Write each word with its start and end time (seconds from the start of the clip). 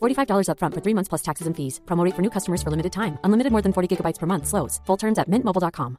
$45 0.00 0.48
upfront 0.48 0.74
for 0.74 0.80
three 0.80 0.94
months 0.94 1.08
plus 1.08 1.22
taxes 1.22 1.46
and 1.46 1.54
fees. 1.56 1.80
Promo 1.86 2.04
rate 2.04 2.14
for 2.14 2.22
new 2.22 2.30
customers 2.30 2.62
for 2.62 2.70
limited 2.70 2.92
time. 2.92 3.18
Unlimited 3.24 3.52
more 3.52 3.62
than 3.62 3.72
40 3.72 3.96
gigabytes 3.96 4.18
per 4.18 4.26
month. 4.26 4.46
Slows. 4.46 4.80
Full 4.86 4.96
terms 4.96 5.18
at 5.18 5.30
mintmobile.com. 5.30 5.98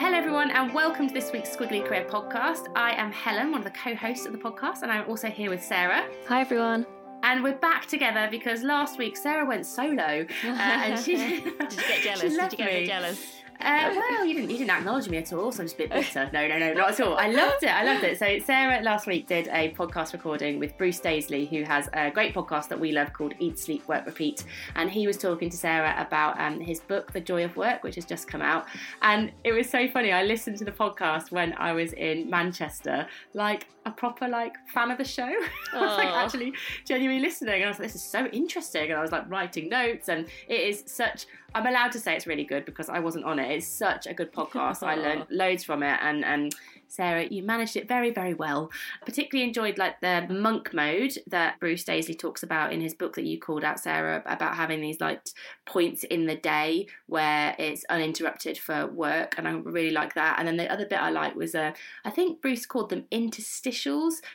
Hello, 0.00 0.16
everyone, 0.18 0.50
and 0.50 0.74
welcome 0.74 1.06
to 1.06 1.14
this 1.14 1.30
week's 1.32 1.54
Squiggly 1.54 1.84
Career 1.84 2.04
podcast. 2.10 2.66
I 2.74 2.92
am 2.92 3.12
Helen, 3.12 3.52
one 3.52 3.60
of 3.60 3.64
the 3.64 3.70
co 3.78 3.94
hosts 3.94 4.26
of 4.26 4.32
the 4.32 4.38
podcast, 4.38 4.82
and 4.82 4.90
I'm 4.90 5.08
also 5.08 5.28
here 5.28 5.48
with 5.50 5.62
Sarah. 5.62 6.08
Hi 6.28 6.40
everyone. 6.40 6.84
And 7.22 7.44
we're 7.44 7.54
back 7.58 7.86
together 7.86 8.26
because 8.30 8.62
last 8.64 8.98
week 8.98 9.16
Sarah 9.16 9.44
went 9.46 9.64
solo. 9.64 10.26
Uh, 10.44 10.48
and 10.48 10.98
she, 10.98 11.16
Did 11.16 11.44
you 11.44 11.56
get 11.58 12.02
jealous? 12.02 12.20
she 12.22 12.28
Did 12.28 12.52
you 12.52 12.58
get 12.58 12.60
a 12.60 12.70
bit 12.72 12.80
me. 12.80 12.86
jealous? 12.86 13.41
Uh, 13.60 13.90
well, 13.94 14.24
you 14.24 14.34
didn't 14.34 14.50
you 14.50 14.58
didn't 14.58 14.70
acknowledge 14.70 15.08
me 15.08 15.18
at 15.18 15.32
all, 15.32 15.52
so 15.52 15.60
I'm 15.60 15.66
just 15.66 15.76
a 15.76 15.78
bit 15.78 15.90
bitter. 15.92 16.30
No, 16.32 16.46
no, 16.48 16.58
no, 16.58 16.72
not 16.74 16.90
at 16.90 17.00
all. 17.00 17.16
I 17.16 17.28
loved 17.28 17.62
it. 17.62 17.68
I 17.68 17.84
loved 17.84 18.04
it. 18.04 18.18
So 18.18 18.38
Sarah 18.38 18.82
last 18.82 19.06
week 19.06 19.26
did 19.26 19.48
a 19.48 19.72
podcast 19.72 20.12
recording 20.12 20.58
with 20.58 20.76
Bruce 20.78 21.00
Daisley, 21.00 21.48
who 21.48 21.62
has 21.64 21.88
a 21.92 22.10
great 22.10 22.34
podcast 22.34 22.68
that 22.68 22.78
we 22.78 22.92
love 22.92 23.12
called 23.12 23.34
Eat, 23.38 23.58
Sleep, 23.58 23.86
Work, 23.88 24.06
Repeat. 24.06 24.44
And 24.74 24.90
he 24.90 25.06
was 25.06 25.16
talking 25.16 25.50
to 25.50 25.56
Sarah 25.56 25.94
about 25.98 26.40
um, 26.40 26.60
his 26.60 26.80
book, 26.80 27.12
The 27.12 27.20
Joy 27.20 27.44
of 27.44 27.56
Work, 27.56 27.82
which 27.82 27.94
has 27.96 28.04
just 28.04 28.28
come 28.28 28.42
out. 28.42 28.66
And 29.02 29.32
it 29.44 29.52
was 29.52 29.68
so 29.68 29.88
funny. 29.88 30.12
I 30.12 30.22
listened 30.24 30.58
to 30.58 30.64
the 30.64 30.72
podcast 30.72 31.30
when 31.30 31.54
I 31.54 31.72
was 31.72 31.92
in 31.92 32.28
Manchester, 32.28 33.06
like 33.34 33.66
a 33.84 33.90
proper 33.90 34.28
like 34.28 34.54
fan 34.68 34.90
of 34.90 34.98
the 34.98 35.04
show. 35.04 35.22
I 35.72 35.80
was 35.80 35.96
like 35.96 36.08
actually 36.08 36.52
genuinely 36.84 37.22
listening, 37.22 37.56
and 37.56 37.64
I 37.64 37.68
was 37.68 37.78
like, 37.78 37.88
this 37.88 37.96
is 37.96 38.02
so 38.02 38.26
interesting. 38.26 38.90
And 38.90 38.94
I 38.94 39.02
was 39.02 39.12
like 39.12 39.28
writing 39.30 39.68
notes, 39.68 40.08
and 40.08 40.26
it 40.48 40.60
is 40.60 40.84
such. 40.86 41.26
I'm 41.54 41.66
allowed 41.66 41.92
to 41.92 41.98
say 41.98 42.16
it's 42.16 42.26
really 42.26 42.44
good 42.44 42.64
because 42.64 42.88
I 42.88 42.98
wasn't 43.00 43.26
on 43.26 43.38
it. 43.38 43.50
It's 43.50 43.66
such 43.66 44.06
a 44.06 44.14
good 44.14 44.32
podcast. 44.32 44.82
I 44.82 44.94
learned 44.94 45.26
loads 45.30 45.64
from 45.64 45.82
it, 45.82 45.98
and 46.02 46.24
and 46.24 46.54
Sarah, 46.92 47.26
you 47.30 47.42
managed 47.42 47.76
it 47.76 47.88
very 47.88 48.10
very 48.10 48.34
well. 48.34 48.70
I 49.00 49.04
particularly 49.06 49.48
enjoyed 49.48 49.78
like 49.78 50.00
the 50.00 50.26
monk 50.28 50.74
mode 50.74 51.14
that 51.26 51.58
Bruce 51.58 51.84
Daisley 51.84 52.18
talks 52.18 52.42
about 52.42 52.72
in 52.72 52.80
his 52.80 52.92
book 52.92 53.14
that 53.14 53.24
you 53.24 53.40
called 53.40 53.64
out, 53.64 53.80
Sarah, 53.80 54.22
about 54.26 54.56
having 54.56 54.80
these 54.80 55.00
like 55.00 55.22
points 55.64 56.04
in 56.04 56.26
the 56.26 56.36
day 56.36 56.86
where 57.06 57.56
it's 57.58 57.84
uninterrupted 57.88 58.58
for 58.58 58.86
work, 58.86 59.34
and 59.38 59.48
I 59.48 59.52
really 59.52 59.90
like 59.90 60.14
that. 60.14 60.38
And 60.38 60.46
then 60.46 60.56
the 60.56 60.70
other 60.70 60.86
bit 60.86 61.00
I 61.00 61.10
like 61.10 61.34
was 61.34 61.54
uh, 61.54 61.72
I 62.04 62.10
think 62.10 62.42
Bruce 62.42 62.66
called 62.66 62.90
them 62.90 63.06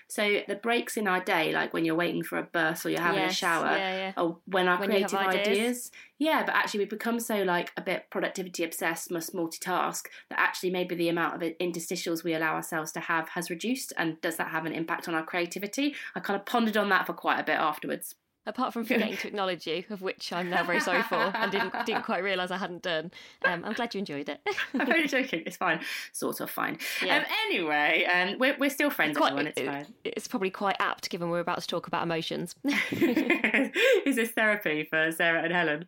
So 0.08 0.42
the 0.48 0.56
breaks 0.56 0.98
in 0.98 1.08
our 1.08 1.24
day, 1.24 1.54
like 1.54 1.74
when 1.74 1.86
you're 1.86 1.96
waiting 1.96 2.24
for 2.24 2.38
a 2.38 2.44
bus 2.44 2.86
or 2.86 2.90
you're 2.90 3.02
having 3.02 3.24
a 3.24 3.32
shower, 3.32 3.76
yeah, 3.78 3.98
yeah. 3.98 4.22
or 4.22 4.38
when 4.46 4.68
our 4.68 4.80
When 4.80 4.90
creative 4.90 5.20
ideas. 5.20 5.48
ideas. 5.48 5.92
Yeah, 6.20 6.44
but 6.46 6.56
actually 6.56 6.80
we've 6.80 6.90
become 6.90 7.20
so 7.20 7.44
like 7.44 7.72
a 7.78 7.82
bit 7.82 8.08
productivity 8.10 8.64
obsessed, 8.64 9.12
must 9.12 9.34
multitask 9.34 10.04
that 10.30 10.40
actually 10.40 10.72
maybe 10.72 10.96
the 10.96 11.10
amount 11.10 11.36
of 11.36 11.42
interstitials 11.60 12.24
we 12.24 12.34
allow 12.34 12.56
ourselves 12.56 12.92
to 12.94 13.00
have 13.02 13.30
has 13.30 13.50
reduced. 13.50 13.94
And 13.98 14.20
does 14.22 14.38
that 14.38 14.50
have 14.50 14.66
an 14.66 14.74
impact 14.74 15.08
on 15.08 15.16
our 15.16 15.24
creativity? 15.24 15.96
I 16.16 16.20
kind 16.20 16.40
of 16.40 16.46
pondered 16.46 16.78
on 16.78 16.90
that 16.90 17.06
for 17.06 17.14
quite 17.14 17.40
a 17.40 17.44
bit 17.44 17.58
afterwards. 17.58 18.16
Apart 18.48 18.74
from 18.74 18.86
forgetting 18.86 19.18
to 19.18 19.28
acknowledge 19.28 19.68
you, 19.68 19.84
of 19.90 20.02
which 20.02 20.32
I'm 20.34 20.50
now 20.50 20.64
very 20.64 20.80
sorry 20.80 21.04
for, 21.04 21.16
and 21.16 21.52
didn't 21.52 21.74
didn't 21.86 22.04
quite 22.04 22.24
realise 22.24 22.50
I 22.50 22.58
hadn't 22.58 22.82
done. 22.82 23.12
Um, 23.46 23.64
I'm 23.66 23.74
glad 23.74 23.94
you 23.94 24.00
enjoyed 24.00 24.30
it. 24.30 24.40
I'm 24.74 24.90
only 24.90 25.08
joking. 25.18 25.44
It's 25.46 25.58
fine, 25.58 25.82
sort 26.14 26.40
of 26.40 26.50
fine. 26.50 26.80
Yeah. 27.06 27.18
Um, 27.18 27.26
anyway, 27.48 28.06
um, 28.12 28.40
we're 28.40 28.56
we're 28.58 28.70
still 28.70 28.90
friends, 28.90 29.18
Quite- 29.18 29.34
everyone. 29.34 29.48
It's 29.56 29.62
fine. 29.62 29.86
it's 30.04 30.28
probably 30.28 30.50
quite 30.50 30.78
apt 30.80 31.10
given 31.10 31.30
we're 31.30 31.42
about 31.42 31.60
to 31.62 31.68
talk 31.68 31.88
about 31.88 32.04
emotions. 32.04 32.56
is 32.92 34.16
this 34.16 34.32
therapy 34.32 34.86
for 34.90 35.12
Sarah 35.12 35.44
and 35.44 35.54
Helen? 35.54 35.86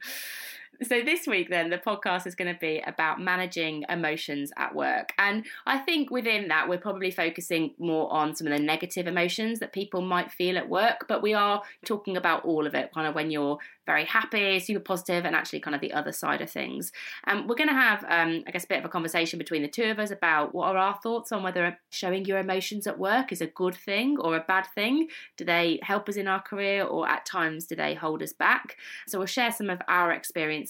So, 0.81 1.01
this 1.03 1.27
week, 1.27 1.49
then, 1.49 1.69
the 1.69 1.77
podcast 1.77 2.25
is 2.25 2.35
going 2.35 2.53
to 2.53 2.57
be 2.57 2.81
about 2.87 3.19
managing 3.19 3.83
emotions 3.89 4.53
at 4.55 4.73
work. 4.73 5.11
And 5.17 5.45
I 5.65 5.77
think 5.77 6.09
within 6.09 6.47
that, 6.47 6.69
we're 6.69 6.77
probably 6.77 7.11
focusing 7.11 7.73
more 7.79 8.09
on 8.13 8.33
some 8.33 8.47
of 8.47 8.57
the 8.57 8.63
negative 8.63 9.05
emotions 9.05 9.59
that 9.59 9.73
people 9.73 10.01
might 10.01 10.31
feel 10.31 10.57
at 10.57 10.69
work, 10.69 11.05
but 11.09 11.21
we 11.21 11.33
are 11.33 11.61
talking 11.83 12.15
about 12.15 12.45
all 12.45 12.65
of 12.65 12.75
it, 12.75 12.93
kind 12.93 13.07
of 13.07 13.13
when 13.13 13.29
you're 13.29 13.57
very 13.89 14.05
happy, 14.05 14.59
super 14.59 14.79
positive, 14.79 15.25
and 15.25 15.35
actually 15.35 15.59
kind 15.59 15.73
of 15.73 15.81
the 15.81 15.91
other 15.91 16.11
side 16.11 16.41
of 16.41 16.49
things. 16.49 16.91
And 17.25 17.49
we're 17.49 17.55
going 17.55 17.69
to 17.69 17.73
have, 17.73 18.05
um, 18.07 18.43
I 18.47 18.51
guess, 18.51 18.63
a 18.63 18.67
bit 18.67 18.77
of 18.77 18.85
a 18.85 18.89
conversation 18.89 19.39
between 19.39 19.63
the 19.63 19.67
two 19.67 19.85
of 19.85 19.97
us 19.97 20.11
about 20.11 20.53
what 20.53 20.67
are 20.67 20.77
our 20.77 20.99
thoughts 21.01 21.31
on 21.31 21.41
whether 21.41 21.75
showing 21.89 22.23
your 22.23 22.37
emotions 22.37 22.85
at 22.85 22.99
work 22.99 23.31
is 23.31 23.41
a 23.41 23.47
good 23.47 23.73
thing 23.73 24.17
or 24.19 24.37
a 24.37 24.45
bad 24.47 24.67
thing. 24.75 25.07
Do 25.37 25.43
they 25.43 25.79
help 25.81 26.07
us 26.07 26.17
in 26.17 26.27
our 26.27 26.39
career, 26.39 26.83
or 26.85 27.09
at 27.09 27.25
times 27.25 27.65
do 27.65 27.75
they 27.75 27.95
hold 27.95 28.21
us 28.21 28.31
back? 28.31 28.77
So 29.07 29.17
we'll 29.17 29.25
share 29.25 29.51
some 29.51 29.71
of 29.71 29.81
our 29.87 30.11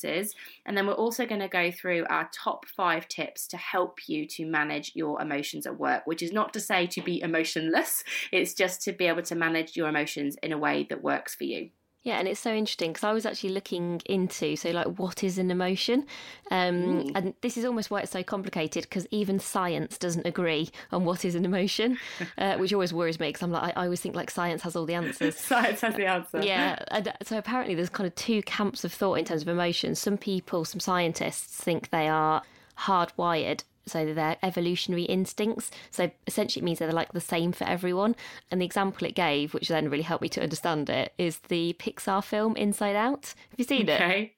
experiences, 0.03 0.35
and 0.65 0.77
then 0.77 0.87
we're 0.87 0.93
also 0.93 1.25
going 1.25 1.41
to 1.41 1.47
go 1.47 1.71
through 1.71 2.05
our 2.09 2.29
top 2.33 2.65
five 2.65 3.07
tips 3.07 3.47
to 3.47 3.57
help 3.57 4.07
you 4.07 4.25
to 4.27 4.45
manage 4.45 4.91
your 4.95 5.21
emotions 5.21 5.65
at 5.65 5.79
work, 5.79 6.05
which 6.05 6.21
is 6.21 6.31
not 6.31 6.53
to 6.53 6.59
say 6.59 6.87
to 6.87 7.01
be 7.01 7.21
emotionless, 7.21 8.03
it's 8.31 8.53
just 8.53 8.81
to 8.83 8.91
be 8.91 9.05
able 9.05 9.23
to 9.23 9.35
manage 9.35 9.75
your 9.75 9.87
emotions 9.87 10.35
in 10.41 10.51
a 10.51 10.57
way 10.57 10.85
that 10.89 11.03
works 11.03 11.35
for 11.35 11.43
you. 11.43 11.69
Yeah, 12.03 12.17
and 12.17 12.29
it's 12.29 12.39
so 12.39 12.53
interesting 12.53 12.91
because 12.91 13.03
I 13.03 13.11
was 13.11 13.25
actually 13.25 13.49
looking 13.49 14.01
into 14.05 14.55
so 14.55 14.71
like 14.71 14.87
what 14.97 15.21
is 15.21 15.37
an 15.37 15.51
emotion, 15.51 16.05
um, 16.49 17.11
and 17.13 17.33
this 17.41 17.57
is 17.57 17.65
almost 17.65 17.91
why 17.91 17.99
it's 17.99 18.11
so 18.11 18.23
complicated 18.23 18.83
because 18.83 19.05
even 19.11 19.37
science 19.37 19.97
doesn't 19.97 20.25
agree 20.25 20.69
on 20.93 21.03
what 21.03 21.25
is 21.25 21.35
an 21.35 21.43
emotion, 21.43 21.97
uh, 22.37 22.55
which 22.55 22.71
always 22.71 22.93
worries 22.93 23.19
me 23.19 23.27
because 23.27 23.43
I'm 23.43 23.51
like 23.51 23.75
I, 23.75 23.81
I 23.81 23.83
always 23.83 23.99
think 23.99 24.15
like 24.15 24.31
science 24.31 24.61
has 24.61 24.77
all 24.77 24.85
the 24.85 24.93
answers. 24.95 25.35
Science 25.49 25.81
has 25.81 25.95
the 25.95 26.05
answer. 26.05 26.41
Yeah, 26.41 26.79
and 26.91 27.11
so 27.23 27.37
apparently 27.37 27.75
there's 27.75 27.89
kind 27.89 28.07
of 28.07 28.15
two 28.15 28.43
camps 28.43 28.85
of 28.85 28.93
thought 28.93 29.15
in 29.15 29.25
terms 29.25 29.41
of 29.41 29.49
emotions. 29.49 29.99
Some 29.99 30.17
people, 30.17 30.63
some 30.63 30.79
scientists 30.79 31.61
think 31.61 31.89
they 31.89 32.07
are 32.07 32.41
hardwired. 32.77 33.63
So 33.85 34.13
they're 34.13 34.37
evolutionary 34.43 35.03
instincts. 35.03 35.71
So 35.91 36.11
essentially, 36.27 36.61
it 36.61 36.65
means 36.65 36.79
they're 36.79 36.91
like 36.91 37.11
the 37.13 37.21
same 37.21 37.51
for 37.51 37.63
everyone. 37.65 38.15
And 38.51 38.61
the 38.61 38.65
example 38.65 39.07
it 39.07 39.15
gave, 39.15 39.53
which 39.53 39.67
then 39.67 39.89
really 39.89 40.03
helped 40.03 40.21
me 40.21 40.29
to 40.29 40.41
understand 40.43 40.89
it, 40.89 41.13
is 41.17 41.37
the 41.47 41.75
Pixar 41.79 42.23
film 42.23 42.55
Inside 42.55 42.95
Out. 42.95 43.33
Have 43.51 43.59
you 43.59 43.65
seen 43.65 43.89
it? 43.89 43.99
Okay. 44.01 44.33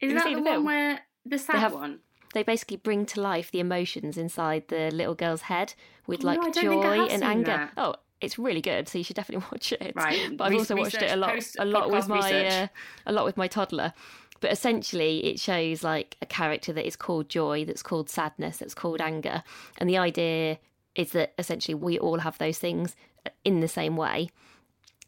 Is 0.00 0.12
Have 0.12 0.22
that 0.24 0.28
the 0.30 0.34
the 0.36 0.42
one 0.42 0.64
where 0.64 1.00
the 1.24 1.38
sad 1.38 1.56
have- 1.56 1.74
one? 1.74 2.00
They 2.34 2.42
basically 2.42 2.76
bring 2.76 3.06
to 3.06 3.22
life 3.22 3.50
the 3.50 3.58
emotions 3.60 4.18
inside 4.18 4.68
the 4.68 4.90
little 4.90 5.14
girl's 5.14 5.40
head 5.42 5.72
with 6.06 6.22
Oh, 6.22 6.26
like 6.26 6.40
no, 6.40 6.48
I 6.48 6.50
don't 6.50 6.62
think 6.70 6.84
I 6.84 6.96
joy 6.98 7.06
and 7.06 7.24
anger. 7.24 7.44
that. 7.46 7.72
Oh, 7.78 7.94
it's 8.20 8.38
really 8.38 8.60
good. 8.60 8.86
So 8.86 8.98
you 8.98 9.04
should 9.04 9.16
definitely 9.16 9.46
watch 9.52 9.72
it. 9.72 9.92
Right. 9.96 10.36
But 10.36 10.44
I've 10.44 10.50
Re- 10.52 10.58
also 10.58 10.76
watched 10.76 11.00
it 11.00 11.10
a 11.10 11.16
lot, 11.16 11.42
a 11.58 11.64
lot 11.64 11.90
with 11.90 12.06
my, 12.06 12.46
uh, 12.46 12.66
a 13.06 13.12
lot 13.12 13.24
with 13.24 13.38
my 13.38 13.48
toddler. 13.48 13.94
But 14.40 14.52
essentially, 14.52 15.24
it 15.26 15.40
shows 15.40 15.82
like 15.82 16.16
a 16.22 16.26
character 16.26 16.72
that 16.72 16.86
is 16.86 16.96
called 16.96 17.28
joy, 17.28 17.64
that's 17.64 17.82
called 17.82 18.08
sadness, 18.08 18.58
that's 18.58 18.74
called 18.74 19.00
anger, 19.00 19.42
and 19.78 19.88
the 19.88 19.98
idea 19.98 20.58
is 20.94 21.12
that 21.12 21.32
essentially 21.38 21.74
we 21.74 21.98
all 21.98 22.18
have 22.18 22.38
those 22.38 22.58
things 22.58 22.96
in 23.44 23.60
the 23.60 23.68
same 23.68 23.96
way. 23.96 24.30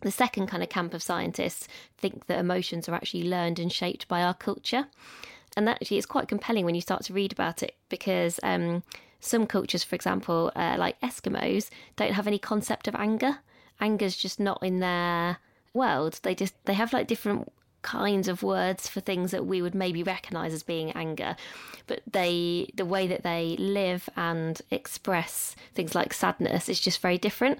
The 0.02 0.10
second 0.10 0.46
kind 0.46 0.62
of 0.62 0.68
camp 0.68 0.94
of 0.94 1.02
scientists 1.02 1.68
think 1.98 2.26
that 2.26 2.38
emotions 2.38 2.88
are 2.88 2.94
actually 2.94 3.24
learned 3.24 3.58
and 3.58 3.72
shaped 3.72 4.08
by 4.08 4.22
our 4.22 4.32
culture. 4.32 4.86
And 5.56 5.66
that 5.66 5.82
actually 5.82 5.98
is 5.98 6.06
quite 6.06 6.28
compelling 6.28 6.64
when 6.64 6.74
you 6.74 6.80
start 6.80 7.02
to 7.04 7.12
read 7.12 7.32
about 7.32 7.62
it 7.62 7.74
because 7.88 8.38
um, 8.42 8.82
some 9.18 9.46
cultures, 9.46 9.84
for 9.84 9.96
example, 9.96 10.52
uh, 10.54 10.76
like 10.78 11.00
Eskimos, 11.00 11.68
don't 11.96 12.14
have 12.14 12.26
any 12.26 12.38
concept 12.38 12.88
of 12.88 12.94
anger. 12.94 13.38
Anger's 13.80 14.16
just 14.16 14.38
not 14.38 14.62
in 14.62 14.78
their 14.78 15.38
world. 15.74 16.20
They 16.22 16.34
just 16.34 16.54
they 16.64 16.74
have 16.74 16.92
like 16.92 17.06
different 17.06 17.52
kinds 17.82 18.28
of 18.28 18.42
words 18.42 18.88
for 18.88 19.00
things 19.00 19.30
that 19.30 19.46
we 19.46 19.62
would 19.62 19.74
maybe 19.74 20.02
recognize 20.02 20.52
as 20.52 20.62
being 20.62 20.90
anger 20.92 21.36
but 21.86 22.02
they 22.10 22.70
the 22.74 22.84
way 22.84 23.06
that 23.06 23.22
they 23.22 23.56
live 23.58 24.08
and 24.16 24.60
express 24.70 25.56
things 25.74 25.94
like 25.94 26.12
sadness 26.12 26.68
is 26.68 26.80
just 26.80 27.00
very 27.00 27.18
different 27.18 27.58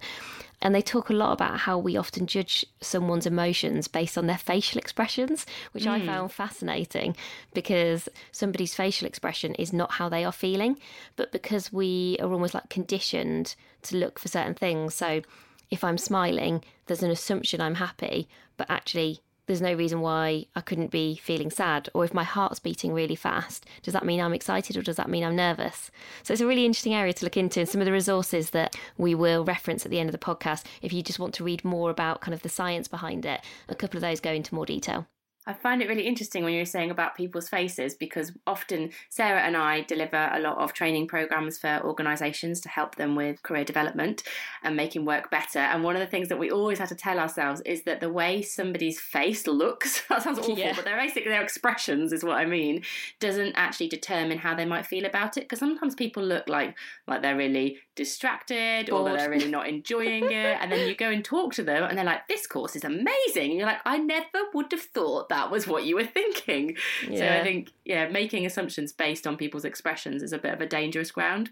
and 0.63 0.75
they 0.75 0.83
talk 0.83 1.09
a 1.09 1.15
lot 1.15 1.33
about 1.33 1.61
how 1.61 1.79
we 1.79 1.97
often 1.97 2.27
judge 2.27 2.67
someone's 2.81 3.27
emotions 3.27 3.89
based 3.89 4.19
on 4.19 4.27
their 4.27 4.39
facial 4.39 4.79
expressions 4.79 5.47
which 5.73 5.85
mm. 5.85 5.91
i 5.91 6.05
found 6.05 6.31
fascinating 6.31 7.17
because 7.55 8.09
somebody's 8.31 8.75
facial 8.75 9.07
expression 9.07 9.55
is 9.55 9.73
not 9.73 9.93
how 9.93 10.09
they 10.09 10.25
are 10.25 10.33
feeling 10.33 10.79
but 11.17 11.33
because 11.33 11.73
we 11.73 12.17
are 12.21 12.31
almost 12.31 12.55
like 12.55 12.69
conditioned 12.69 13.55
to 13.83 13.97
look 13.97 14.19
for 14.19 14.29
certain 14.29 14.55
things 14.55 14.95
so 14.95 15.23
if 15.71 15.83
i'm 15.83 15.99
smiling 15.99 16.63
there's 16.87 17.03
an 17.03 17.11
assumption 17.11 17.61
i'm 17.61 17.77
happy 17.77 18.29
but 18.57 18.69
actually 18.71 19.21
there's 19.51 19.61
no 19.61 19.75
reason 19.75 20.01
why 20.01 20.47
I 20.55 20.61
couldn't 20.61 20.93
be 20.93 21.17
feeling 21.17 21.51
sad. 21.51 21.89
Or 21.93 22.05
if 22.05 22.15
my 22.15 22.23
heart's 22.23 22.61
beating 22.61 22.93
really 22.93 23.17
fast, 23.17 23.67
does 23.83 23.93
that 23.95 24.07
mean 24.07 24.21
I'm 24.21 24.33
excited 24.33 24.77
or 24.77 24.83
does 24.83 24.95
that 24.95 25.11
mean 25.11 25.25
I'm 25.25 25.35
nervous? 25.35 25.91
So 26.23 26.33
it's 26.33 26.41
a 26.41 26.47
really 26.47 26.65
interesting 26.65 26.95
area 26.95 27.13
to 27.15 27.25
look 27.25 27.37
into. 27.37 27.59
And 27.59 27.69
some 27.69 27.81
of 27.81 27.85
the 27.85 27.91
resources 27.91 28.51
that 28.51 28.77
we 28.97 29.13
will 29.13 29.45
reference 29.45 29.85
at 29.85 29.91
the 29.91 29.99
end 29.99 30.09
of 30.09 30.13
the 30.13 30.25
podcast, 30.25 30.67
if 30.83 30.93
you 30.93 31.03
just 31.03 31.19
want 31.19 31.35
to 31.35 31.43
read 31.43 31.65
more 31.65 31.91
about 31.91 32.21
kind 32.21 32.33
of 32.33 32.43
the 32.43 32.49
science 32.49 32.87
behind 32.87 33.27
it, 33.27 33.41
a 33.69 33.75
couple 33.75 33.99
of 33.99 34.03
those 34.03 34.21
go 34.21 34.31
into 34.31 34.55
more 34.55 34.67
detail. 34.67 35.09
I 35.47 35.55
find 35.55 35.81
it 35.81 35.89
really 35.89 36.07
interesting 36.07 36.45
when 36.45 36.53
you're 36.53 36.67
saying 36.67 36.91
about 36.91 37.17
people's 37.17 37.49
faces 37.49 37.95
because 37.95 38.31
often 38.47 38.91
Sarah 39.09 39.41
and 39.41 39.57
I 39.57 39.81
deliver 39.81 40.31
a 40.33 40.39
lot 40.39 40.59
of 40.59 40.75
training 40.75 41.09
programs 41.09 41.57
for 41.57 41.81
organisations 41.83 42.61
to 42.61 42.69
help 42.69 42.97
them 42.97 43.17
with 43.17 43.43
career 43.43 43.65
development 43.65 44.23
and 44.63 44.77
making 44.77 45.07
work 45.07 45.31
better. 45.31 45.59
And 45.59 45.83
one 45.83 45.97
of 45.97 46.01
the 46.01 46.07
things 46.07 46.29
that 46.29 46.39
we 46.39 46.51
always 46.51 46.79
have 46.79 46.91
to 46.91 46.95
tell 46.95 47.19
ourselves 47.19 47.63
is 47.63 47.85
that 47.85 48.01
the 48.01 48.13
way 48.13 48.43
somebody's 48.43 49.01
face 49.01 49.47
looks, 49.47 50.03
that 50.09 50.23
sounds 50.23 50.39
awful, 50.39 50.59
yeah. 50.59 50.75
but 50.77 50.85
their 50.85 50.99
basically 50.99 51.31
their 51.31 51.43
expressions 51.43 52.13
is 52.13 52.23
what 52.23 52.37
I 52.37 52.45
mean, 52.45 52.83
doesn't 53.19 53.55
actually 53.55 53.89
determine 53.89 54.37
how 54.37 54.55
they 54.55 54.67
might 54.67 54.85
feel 54.85 55.07
about 55.07 55.39
it. 55.39 55.45
Because 55.45 55.59
sometimes 55.59 55.95
people 55.95 56.23
look 56.23 56.51
like 56.51 56.77
like 57.07 57.23
they're 57.23 57.37
really 57.37 57.79
distracted 57.97 58.89
Bored. 58.91 59.01
or 59.01 59.09
that 59.09 59.19
they're 59.19 59.31
really 59.31 59.51
not 59.51 59.67
enjoying 59.69 60.25
it. 60.25 60.59
And 60.61 60.71
then 60.71 60.87
you 60.87 60.95
go 60.95 61.11
and 61.11 61.25
talk 61.25 61.55
to 61.55 61.63
them 61.63 61.83
and 61.83 61.97
they're 61.97 62.05
like, 62.05 62.29
this 62.29 62.47
course 62.47 62.77
is 62.77 62.85
amazing. 62.85 63.51
And 63.51 63.55
you're 63.55 63.67
like, 63.67 63.81
I 63.87 63.97
never 63.97 64.27
would 64.53 64.71
have 64.73 64.83
thought 64.83 65.30
that 65.31 65.51
was 65.51 65.67
what 65.67 65.85
you 65.85 65.97
were 65.97 66.05
thinking. 66.05 66.77
Yeah. 67.09 67.19
So 67.19 67.41
I 67.41 67.43
think, 67.43 67.71
yeah, 67.85 68.09
making 68.09 68.45
assumptions 68.45 68.93
based 68.93 69.27
on 69.27 69.37
people's 69.37 69.65
expressions 69.65 70.23
is 70.23 70.33
a 70.33 70.39
bit 70.39 70.53
of 70.53 70.61
a 70.61 70.67
dangerous 70.67 71.11
ground. 71.11 71.51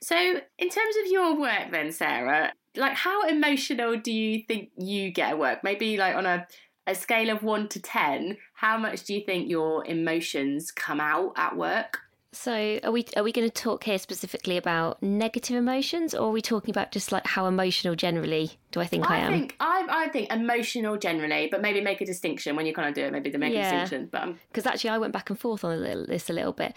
So, 0.00 0.16
in 0.16 0.68
terms 0.68 0.96
of 1.02 1.10
your 1.10 1.40
work, 1.40 1.72
then, 1.72 1.90
Sarah, 1.90 2.52
like 2.76 2.94
how 2.94 3.26
emotional 3.26 3.96
do 3.96 4.12
you 4.12 4.42
think 4.46 4.70
you 4.76 5.10
get 5.10 5.30
at 5.30 5.38
work? 5.38 5.64
Maybe 5.64 5.96
like 5.96 6.14
on 6.14 6.26
a 6.26 6.46
a 6.86 6.94
scale 6.94 7.28
of 7.28 7.42
one 7.42 7.68
to 7.68 7.80
ten, 7.80 8.38
how 8.54 8.78
much 8.78 9.04
do 9.04 9.14
you 9.14 9.22
think 9.24 9.50
your 9.50 9.84
emotions 9.86 10.70
come 10.70 11.00
out 11.00 11.32
at 11.36 11.56
work? 11.56 11.98
So, 12.32 12.78
are 12.84 12.92
we 12.92 13.06
are 13.16 13.22
we 13.22 13.32
going 13.32 13.48
to 13.48 13.62
talk 13.62 13.84
here 13.84 13.98
specifically 13.98 14.58
about 14.58 15.02
negative 15.02 15.56
emotions, 15.56 16.14
or 16.14 16.28
are 16.28 16.30
we 16.30 16.42
talking 16.42 16.70
about 16.70 16.92
just 16.92 17.10
like 17.10 17.26
how 17.26 17.46
emotional 17.46 17.94
generally 17.94 18.50
do 18.70 18.80
I 18.80 18.86
think 18.86 19.10
I, 19.10 19.16
I 19.16 19.18
am? 19.20 19.32
Think, 19.32 19.56
I 19.60 19.86
I 19.88 20.08
think 20.08 20.30
emotional 20.30 20.98
generally, 20.98 21.48
but 21.50 21.62
maybe 21.62 21.80
make 21.80 22.02
a 22.02 22.06
distinction 22.06 22.54
when 22.54 22.66
you 22.66 22.74
kind 22.74 22.86
of 22.86 22.94
do 22.94 23.02
it. 23.02 23.12
Maybe 23.12 23.30
to 23.30 23.38
make 23.38 23.54
yeah. 23.54 23.68
a 23.68 23.80
distinction, 23.80 24.08
but 24.12 24.22
um, 24.22 24.38
because 24.50 24.66
actually 24.66 24.90
I 24.90 24.98
went 24.98 25.14
back 25.14 25.30
and 25.30 25.40
forth 25.40 25.64
on 25.64 25.72
a 25.72 25.76
little, 25.76 26.04
this 26.04 26.28
a 26.28 26.34
little 26.34 26.52
bit. 26.52 26.76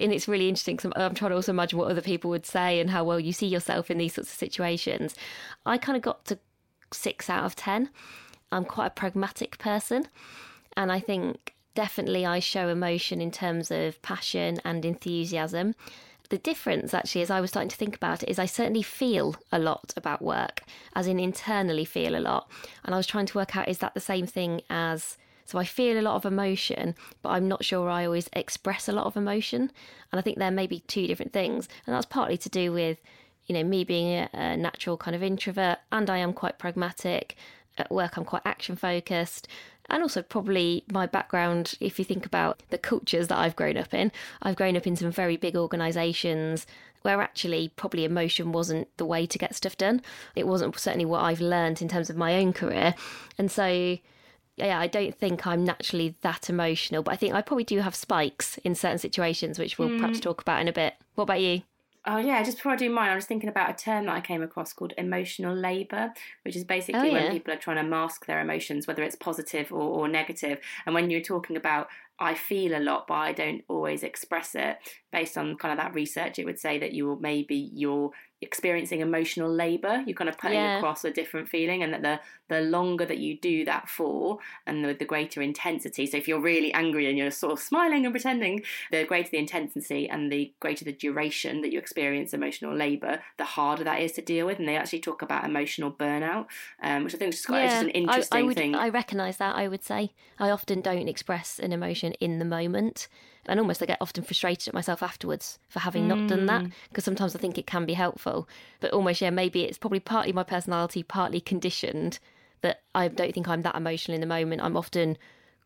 And 0.00 0.12
it's 0.12 0.26
really 0.26 0.48
interesting 0.48 0.76
because 0.76 0.92
I'm, 0.96 1.02
I'm 1.02 1.14
trying 1.14 1.30
to 1.30 1.36
also 1.36 1.52
imagine 1.52 1.78
what 1.78 1.90
other 1.90 2.00
people 2.00 2.30
would 2.30 2.46
say 2.46 2.80
and 2.80 2.90
how 2.90 3.04
well 3.04 3.20
you 3.20 3.32
see 3.32 3.46
yourself 3.46 3.90
in 3.92 3.98
these 3.98 4.14
sorts 4.14 4.30
of 4.30 4.38
situations. 4.38 5.14
I 5.66 5.78
kind 5.78 5.96
of 5.96 6.02
got 6.02 6.24
to 6.26 6.38
six 6.92 7.30
out 7.30 7.44
of 7.44 7.56
10. 7.56 7.90
I'm 8.52 8.64
quite 8.64 8.86
a 8.86 8.90
pragmatic 8.90 9.58
person. 9.58 10.06
And 10.76 10.92
I 10.92 11.00
think 11.00 11.54
definitely 11.74 12.26
I 12.26 12.38
show 12.40 12.68
emotion 12.68 13.20
in 13.20 13.30
terms 13.30 13.70
of 13.70 14.00
passion 14.02 14.60
and 14.64 14.84
enthusiasm. 14.84 15.74
The 16.28 16.38
difference, 16.38 16.94
actually, 16.94 17.22
as 17.22 17.30
I 17.30 17.40
was 17.40 17.50
starting 17.50 17.70
to 17.70 17.76
think 17.76 17.96
about 17.96 18.22
it, 18.22 18.28
is 18.28 18.38
I 18.38 18.46
certainly 18.46 18.82
feel 18.82 19.34
a 19.50 19.58
lot 19.58 19.92
about 19.96 20.22
work, 20.22 20.62
as 20.94 21.08
in 21.08 21.18
internally 21.18 21.84
feel 21.84 22.14
a 22.14 22.20
lot. 22.20 22.48
And 22.84 22.94
I 22.94 22.98
was 22.98 23.06
trying 23.06 23.26
to 23.26 23.38
work 23.38 23.56
out 23.56 23.68
is 23.68 23.78
that 23.78 23.94
the 23.94 24.00
same 24.00 24.26
thing 24.26 24.62
as. 24.70 25.16
So 25.44 25.58
I 25.58 25.64
feel 25.64 25.98
a 25.98 26.02
lot 26.02 26.14
of 26.14 26.24
emotion, 26.24 26.94
but 27.22 27.30
I'm 27.30 27.48
not 27.48 27.64
sure 27.64 27.90
I 27.90 28.04
always 28.04 28.30
express 28.34 28.88
a 28.88 28.92
lot 28.92 29.06
of 29.06 29.16
emotion. 29.16 29.72
And 30.12 30.20
I 30.20 30.22
think 30.22 30.38
there 30.38 30.52
may 30.52 30.68
be 30.68 30.78
two 30.86 31.08
different 31.08 31.32
things. 31.32 31.68
And 31.84 31.94
that's 31.94 32.06
partly 32.06 32.38
to 32.38 32.48
do 32.48 32.72
with, 32.72 32.98
you 33.46 33.54
know, 33.54 33.64
me 33.64 33.82
being 33.82 34.14
a, 34.14 34.30
a 34.32 34.56
natural 34.56 34.96
kind 34.96 35.16
of 35.16 35.24
introvert 35.24 35.78
and 35.90 36.08
I 36.08 36.18
am 36.18 36.32
quite 36.32 36.60
pragmatic. 36.60 37.34
At 37.78 37.90
work, 37.90 38.16
I'm 38.16 38.24
quite 38.24 38.42
action 38.44 38.76
focused 38.76 39.48
and 39.90 40.02
also 40.02 40.22
probably 40.22 40.84
my 40.90 41.06
background 41.06 41.74
if 41.80 41.98
you 41.98 42.04
think 42.04 42.24
about 42.24 42.62
the 42.70 42.78
cultures 42.78 43.28
that 43.28 43.38
I've 43.38 43.56
grown 43.56 43.76
up 43.76 43.92
in 43.92 44.12
I've 44.42 44.56
grown 44.56 44.76
up 44.76 44.86
in 44.86 44.96
some 44.96 45.10
very 45.10 45.36
big 45.36 45.56
organizations 45.56 46.66
where 47.02 47.20
actually 47.20 47.72
probably 47.76 48.04
emotion 48.04 48.52
wasn't 48.52 48.88
the 48.98 49.06
way 49.06 49.26
to 49.26 49.38
get 49.38 49.54
stuff 49.54 49.76
done 49.76 50.00
it 50.36 50.46
wasn't 50.46 50.78
certainly 50.78 51.04
what 51.04 51.22
I've 51.22 51.40
learned 51.40 51.82
in 51.82 51.88
terms 51.88 52.08
of 52.08 52.16
my 52.16 52.36
own 52.36 52.52
career 52.52 52.94
and 53.36 53.50
so 53.50 53.98
yeah, 54.56 54.78
I 54.78 54.88
don't 54.88 55.14
think 55.14 55.46
I'm 55.46 55.64
naturally 55.64 56.16
that 56.20 56.50
emotional, 56.50 57.02
but 57.02 57.12
I 57.12 57.16
think 57.16 57.34
I 57.34 57.40
probably 57.40 57.64
do 57.64 57.78
have 57.80 57.94
spikes 57.94 58.58
in 58.58 58.74
certain 58.74 58.98
situations, 58.98 59.58
which 59.58 59.78
we'll 59.78 59.88
mm. 59.88 59.98
perhaps 59.98 60.20
talk 60.20 60.42
about 60.42 60.60
in 60.60 60.68
a 60.68 60.72
bit. 60.72 60.94
What 61.14 61.24
about 61.24 61.40
you? 61.40 61.62
Oh 62.06 62.16
yeah, 62.16 62.42
just 62.42 62.56
before 62.56 62.72
I 62.72 62.76
do 62.76 62.88
mine, 62.88 63.10
I 63.10 63.14
was 63.14 63.26
thinking 63.26 63.50
about 63.50 63.70
a 63.70 63.74
term 63.74 64.06
that 64.06 64.16
I 64.16 64.20
came 64.20 64.42
across 64.42 64.72
called 64.72 64.94
emotional 64.96 65.54
labour, 65.54 66.12
which 66.44 66.56
is 66.56 66.64
basically 66.64 67.00
oh, 67.00 67.04
yeah. 67.04 67.12
when 67.12 67.32
people 67.32 67.52
are 67.52 67.58
trying 67.58 67.76
to 67.76 67.82
mask 67.82 68.24
their 68.26 68.40
emotions, 68.40 68.86
whether 68.86 69.02
it's 69.02 69.16
positive 69.16 69.70
or, 69.70 69.82
or 69.82 70.08
negative. 70.08 70.60
And 70.86 70.94
when 70.94 71.10
you're 71.10 71.20
talking 71.20 71.56
about 71.56 71.88
I 72.20 72.34
feel 72.34 72.76
a 72.76 72.80
lot, 72.80 73.06
but 73.06 73.14
I 73.14 73.32
don't 73.32 73.64
always 73.66 74.02
express 74.02 74.54
it, 74.54 74.76
based 75.12 75.36
on 75.36 75.56
kind 75.56 75.72
of 75.72 75.78
that 75.84 75.94
research, 75.94 76.38
it 76.38 76.44
would 76.44 76.58
say 76.58 76.78
that 76.78 76.92
you 76.92 77.06
will 77.06 77.18
maybe 77.20 77.70
you're 77.74 78.10
experiencing 78.42 79.00
emotional 79.00 79.52
labor. 79.52 80.02
You're 80.06 80.16
kind 80.16 80.30
of 80.30 80.38
putting 80.38 80.58
yeah. 80.58 80.78
across 80.78 81.04
a 81.04 81.10
different 81.10 81.48
feeling 81.48 81.82
and 81.82 81.92
that 81.92 82.02
the 82.02 82.20
the 82.48 82.60
longer 82.62 83.04
that 83.04 83.18
you 83.18 83.38
do 83.38 83.64
that 83.64 83.88
for 83.88 84.38
and 84.66 84.84
with 84.84 84.98
the 84.98 85.04
greater 85.04 85.40
intensity. 85.42 86.06
So 86.06 86.16
if 86.16 86.26
you're 86.26 86.40
really 86.40 86.72
angry 86.72 87.08
and 87.08 87.16
you're 87.16 87.30
sort 87.30 87.52
of 87.52 87.60
smiling 87.60 88.06
and 88.06 88.12
pretending 88.12 88.62
the 88.90 89.04
greater 89.04 89.30
the 89.30 89.38
intensity 89.38 90.08
and 90.08 90.32
the 90.32 90.52
greater 90.58 90.84
the 90.84 90.92
duration 90.92 91.60
that 91.60 91.70
you 91.70 91.78
experience 91.78 92.32
emotional 92.32 92.74
labor 92.74 93.20
the 93.36 93.44
harder 93.44 93.84
that 93.84 94.00
is 94.00 94.12
to 94.12 94.22
deal 94.22 94.46
with. 94.46 94.58
And 94.58 94.66
they 94.66 94.76
actually 94.76 95.00
talk 95.00 95.22
about 95.22 95.44
emotional 95.44 95.90
burnout 95.92 96.46
um, 96.82 97.04
which 97.04 97.14
i 97.14 97.18
think 97.18 97.34
is 97.34 97.44
quite, 97.44 97.62
yeah, 97.62 97.68
just 97.68 97.82
an 97.82 97.90
interesting 97.90 98.38
I, 98.38 98.40
I 98.40 98.42
would, 98.44 98.56
thing. 98.56 98.74
I 98.74 98.88
recognize 98.88 99.36
that 99.36 99.54
i 99.56 99.68
would 99.68 99.84
say. 99.84 100.12
I 100.38 100.50
often 100.50 100.80
don't 100.80 101.08
express 101.08 101.58
an 101.58 101.72
emotion 101.72 102.14
in 102.14 102.38
the 102.38 102.44
moment 102.44 103.08
and 103.46 103.58
almost 103.60 103.82
I 103.82 103.86
get 103.86 103.98
often 104.00 104.24
frustrated 104.24 104.68
at 104.68 104.74
myself 104.74 105.02
afterwards 105.02 105.58
for 105.68 105.80
having 105.80 106.04
mm. 106.04 106.08
not 106.08 106.28
done 106.28 106.46
that 106.46 106.64
because 106.88 107.02
mm. 107.02 107.06
sometimes 107.06 107.34
I 107.34 107.38
think 107.38 107.58
it 107.58 107.66
can 107.66 107.86
be 107.86 107.94
helpful, 107.94 108.48
but 108.80 108.92
almost 108.92 109.20
yeah 109.20 109.30
maybe 109.30 109.64
it's 109.64 109.78
probably 109.78 110.00
partly 110.00 110.32
my 110.32 110.44
personality, 110.44 111.02
partly 111.02 111.40
conditioned 111.40 112.18
that 112.62 112.82
I 112.94 113.08
don't 113.08 113.32
think 113.32 113.48
I'm 113.48 113.62
that 113.62 113.74
emotional 113.74 114.14
in 114.14 114.20
the 114.20 114.26
moment. 114.26 114.62
I'm 114.62 114.76
often 114.76 115.16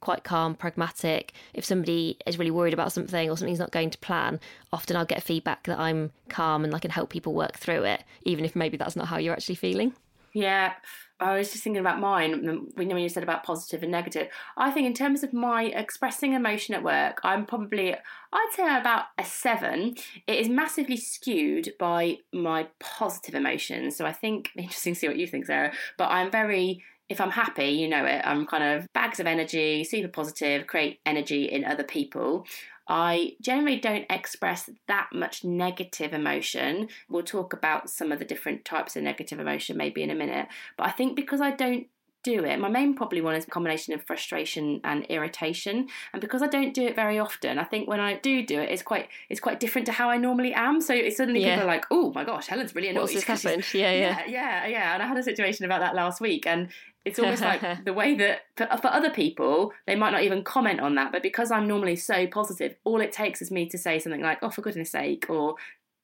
quite 0.00 0.23
calm, 0.23 0.54
pragmatic. 0.54 1.33
If 1.54 1.64
somebody 1.64 2.19
is 2.26 2.38
really 2.38 2.50
worried 2.50 2.75
about 2.75 2.93
something 2.93 3.31
or 3.31 3.37
something's 3.37 3.59
not 3.59 3.73
going 3.73 3.90
to 3.90 3.99
plan, 3.99 4.38
often 4.73 4.97
I'll 4.97 5.04
get 5.04 5.23
feedback 5.23 5.64
that 5.64 5.78
I'm 5.78 6.12
calm 6.28 6.64
and 6.64 6.75
I 6.75 6.78
can 6.78 6.90
help 6.90 7.11
people 7.11 7.35
work 7.35 7.59
through 7.59 7.85
it, 7.85 8.04
even 8.23 8.45
if 8.45 8.54
maybe 8.54 8.76
that's 8.76 8.97
not 8.97 9.09
how 9.09 9.19
you're 9.19 9.33
actually 9.33 9.57
feeling. 9.57 9.95
Yeah, 10.34 10.72
I 11.20 11.38
was 11.38 11.52
just 11.52 11.62
thinking 11.62 11.80
about 11.80 12.00
mine 12.00 12.68
We 12.76 12.84
know 12.84 12.94
when 12.94 13.02
you 13.04 13.08
said 13.08 13.22
about 13.22 13.44
positive 13.44 13.84
and 13.84 13.92
negative. 13.92 14.28
I 14.56 14.72
think 14.72 14.86
in 14.86 14.92
terms 14.92 15.22
of 15.22 15.32
my 15.32 15.64
expressing 15.66 16.32
emotion 16.32 16.74
at 16.74 16.82
work, 16.82 17.20
I'm 17.22 17.46
probably 17.46 17.94
I'd 17.94 18.50
say 18.52 18.76
about 18.76 19.04
a 19.16 19.24
seven. 19.24 19.94
It 20.26 20.38
is 20.40 20.48
massively 20.48 20.96
skewed 20.96 21.72
by 21.78 22.18
my 22.32 22.66
positive 22.80 23.36
emotions. 23.36 23.96
So 23.96 24.04
I 24.04 24.12
think 24.12 24.50
interesting 24.56 24.94
to 24.94 24.98
see 25.00 25.08
what 25.08 25.16
you 25.16 25.28
think, 25.28 25.46
Sarah. 25.46 25.72
But 25.96 26.10
I'm 26.10 26.32
very 26.32 26.82
if 27.08 27.20
I'm 27.20 27.30
happy, 27.30 27.66
you 27.66 27.86
know 27.86 28.04
it, 28.04 28.22
I'm 28.24 28.46
kind 28.46 28.64
of 28.64 28.92
bags 28.92 29.20
of 29.20 29.26
energy, 29.26 29.84
super 29.84 30.08
positive, 30.08 30.66
create 30.66 31.00
energy 31.06 31.44
in 31.44 31.64
other 31.64 31.84
people. 31.84 32.46
I 32.86 33.32
generally 33.40 33.78
don't 33.78 34.06
express 34.10 34.68
that 34.88 35.08
much 35.12 35.44
negative 35.44 36.12
emotion. 36.12 36.88
We'll 37.08 37.22
talk 37.22 37.52
about 37.52 37.88
some 37.88 38.12
of 38.12 38.18
the 38.18 38.24
different 38.24 38.64
types 38.64 38.94
of 38.94 39.02
negative 39.02 39.40
emotion 39.40 39.76
maybe 39.76 40.02
in 40.02 40.10
a 40.10 40.14
minute. 40.14 40.48
But 40.76 40.88
I 40.88 40.90
think 40.90 41.16
because 41.16 41.40
I 41.40 41.50
don't 41.50 41.86
do 42.25 42.45
it. 42.45 42.59
My 42.59 42.69
main 42.69 42.95
probably 42.95 43.21
one 43.21 43.37
is 43.37 43.47
a 43.47 43.50
combination 43.50 43.95
of 43.95 44.02
frustration 44.04 44.81
and 44.83 45.04
irritation. 45.04 45.88
And 46.12 46.21
because 46.21 46.43
I 46.43 46.49
don't 46.49 46.75
do 46.75 46.87
it 46.87 46.97
very 46.97 47.19
often, 47.19 47.59
I 47.59 47.64
think 47.64 47.88
when 47.88 48.00
I 48.00 48.14
do 48.14 48.45
do 48.45 48.61
it, 48.61 48.71
it's 48.71 48.83
quite 48.83 49.09
it's 49.28 49.40
quite 49.40 49.61
different 49.61 49.87
to 49.87 49.93
how 49.93 50.11
I 50.11 50.16
normally 50.16 50.52
am. 50.54 50.81
So 50.81 50.95
it's 50.95 51.16
suddenly 51.19 51.43
yeah. 51.43 51.54
people 51.54 51.69
are 51.69 51.73
like, 51.73 51.85
"Oh 51.90 52.12
my 52.14 52.25
gosh, 52.25 52.49
Helen's 52.49 52.75
really 52.75 52.88
annoyed." 52.88 53.12
What's 53.12 53.23
happened? 53.23 53.64
Yeah, 53.73 53.93
yeah, 53.93 53.99
yeah, 53.99 54.26
yeah, 54.26 54.66
yeah. 54.66 54.95
And 54.95 55.02
I 55.02 55.07
had 55.07 55.16
a 55.16 55.23
situation 55.23 55.64
about 55.64 55.81
that 55.81 55.95
last 55.95 56.21
week, 56.21 56.47
and 56.47 56.69
it's 57.04 57.19
almost 57.19 57.43
like 57.43 57.61
the 57.85 57.93
way 57.93 58.14
that 58.14 58.40
for, 58.57 58.66
for, 58.78 58.88
other 58.88 59.11
people 59.11 59.73
they 59.87 59.95
might 59.95 60.11
not 60.11 60.23
even 60.23 60.43
comment 60.43 60.81
on 60.81 60.95
that 60.95 61.12
but 61.12 61.23
because 61.23 61.50
i'm 61.50 61.69
normally 61.69 61.97
so 61.97 62.26
positive 62.26 62.75
all 62.85 63.00
it 63.00 63.12
takes 63.12 63.43
is 63.43 63.50
me 63.50 63.69
to 63.69 63.76
say 63.76 63.99
something 63.99 64.23
like 64.23 64.38
oh 64.43 64.49
for 64.49 64.62
goodness 64.62 64.90
sake 64.90 65.26
or 65.28 65.57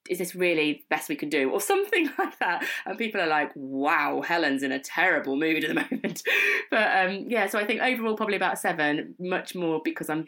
is 0.09 0.19
this 0.19 0.35
really 0.35 0.73
the 0.73 0.85
best 0.89 1.09
we 1.09 1.17
can 1.17 1.29
do? 1.29 1.51
Or 1.51 1.61
something 1.61 2.09
like 2.19 2.39
that. 2.39 2.65
And 2.87 2.99
people 2.99 3.21
are 3.21 3.27
like 3.27 3.53
wow 3.55 4.23
helen's 4.23 4.63
in 4.63 4.73
a 4.73 4.79
terrible 4.79 5.37
mood 5.37 5.65
at 5.65 5.69
the 5.69 5.75
moment. 5.91 6.23
But 6.71 6.97
um 6.97 7.27
yeah 7.29 7.47
so 7.49 7.59
i 7.59 7.67
think 7.67 7.81
overall 7.81 8.17
probably 8.17 8.37
about 8.37 8.59
seven 8.59 9.15
much 9.19 9.55
more 9.55 9.81
because 9.85 10.09
i'm 10.09 10.27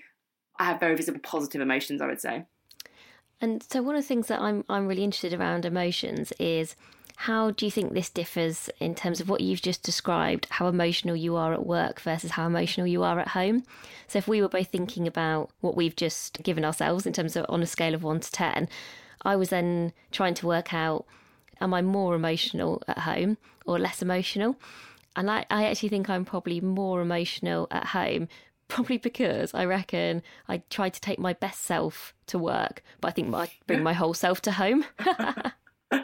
i 0.58 0.64
have 0.64 0.80
very 0.80 0.96
visible 0.96 1.20
positive 1.20 1.60
emotions 1.60 2.00
i 2.00 2.06
would 2.06 2.20
say. 2.20 2.44
And 3.40 3.62
so 3.62 3.82
one 3.82 3.96
of 3.96 4.02
the 4.02 4.08
things 4.08 4.28
that 4.28 4.40
i'm 4.40 4.64
i'm 4.68 4.86
really 4.86 5.04
interested 5.04 5.38
around 5.38 5.64
emotions 5.64 6.32
is 6.38 6.76
how 7.16 7.52
do 7.52 7.64
you 7.64 7.70
think 7.70 7.92
this 7.92 8.10
differs 8.10 8.68
in 8.80 8.94
terms 8.94 9.20
of 9.20 9.28
what 9.28 9.40
you've 9.40 9.62
just 9.62 9.82
described, 9.82 10.48
how 10.50 10.66
emotional 10.66 11.14
you 11.14 11.36
are 11.36 11.52
at 11.52 11.64
work 11.64 12.00
versus 12.00 12.32
how 12.32 12.46
emotional 12.46 12.86
you 12.86 13.02
are 13.02 13.20
at 13.20 13.28
home? 13.28 13.62
So, 14.08 14.18
if 14.18 14.26
we 14.26 14.42
were 14.42 14.48
both 14.48 14.68
thinking 14.68 15.06
about 15.06 15.50
what 15.60 15.76
we've 15.76 15.94
just 15.94 16.42
given 16.42 16.64
ourselves 16.64 17.06
in 17.06 17.12
terms 17.12 17.36
of 17.36 17.46
on 17.48 17.62
a 17.62 17.66
scale 17.66 17.94
of 17.94 18.02
one 18.02 18.20
to 18.20 18.32
10, 18.32 18.68
I 19.22 19.36
was 19.36 19.50
then 19.50 19.92
trying 20.10 20.34
to 20.34 20.46
work 20.46 20.74
out 20.74 21.06
am 21.60 21.72
I 21.72 21.80
more 21.80 22.14
emotional 22.14 22.82
at 22.88 22.98
home 22.98 23.38
or 23.64 23.78
less 23.78 24.02
emotional? 24.02 24.56
And 25.14 25.30
I, 25.30 25.46
I 25.50 25.64
actually 25.64 25.90
think 25.90 26.10
I'm 26.10 26.24
probably 26.24 26.60
more 26.60 27.00
emotional 27.00 27.68
at 27.70 27.86
home, 27.88 28.28
probably 28.68 28.98
because 28.98 29.54
I 29.54 29.64
reckon 29.64 30.22
I 30.48 30.62
try 30.70 30.88
to 30.88 31.00
take 31.00 31.18
my 31.18 31.34
best 31.34 31.62
self 31.62 32.14
to 32.26 32.38
work, 32.38 32.82
but 33.00 33.08
I 33.08 33.10
think 33.12 33.34
I 33.34 33.50
bring 33.66 33.82
my 33.82 33.92
whole 33.92 34.14
self 34.14 34.42
to 34.42 34.52
home. 34.52 34.84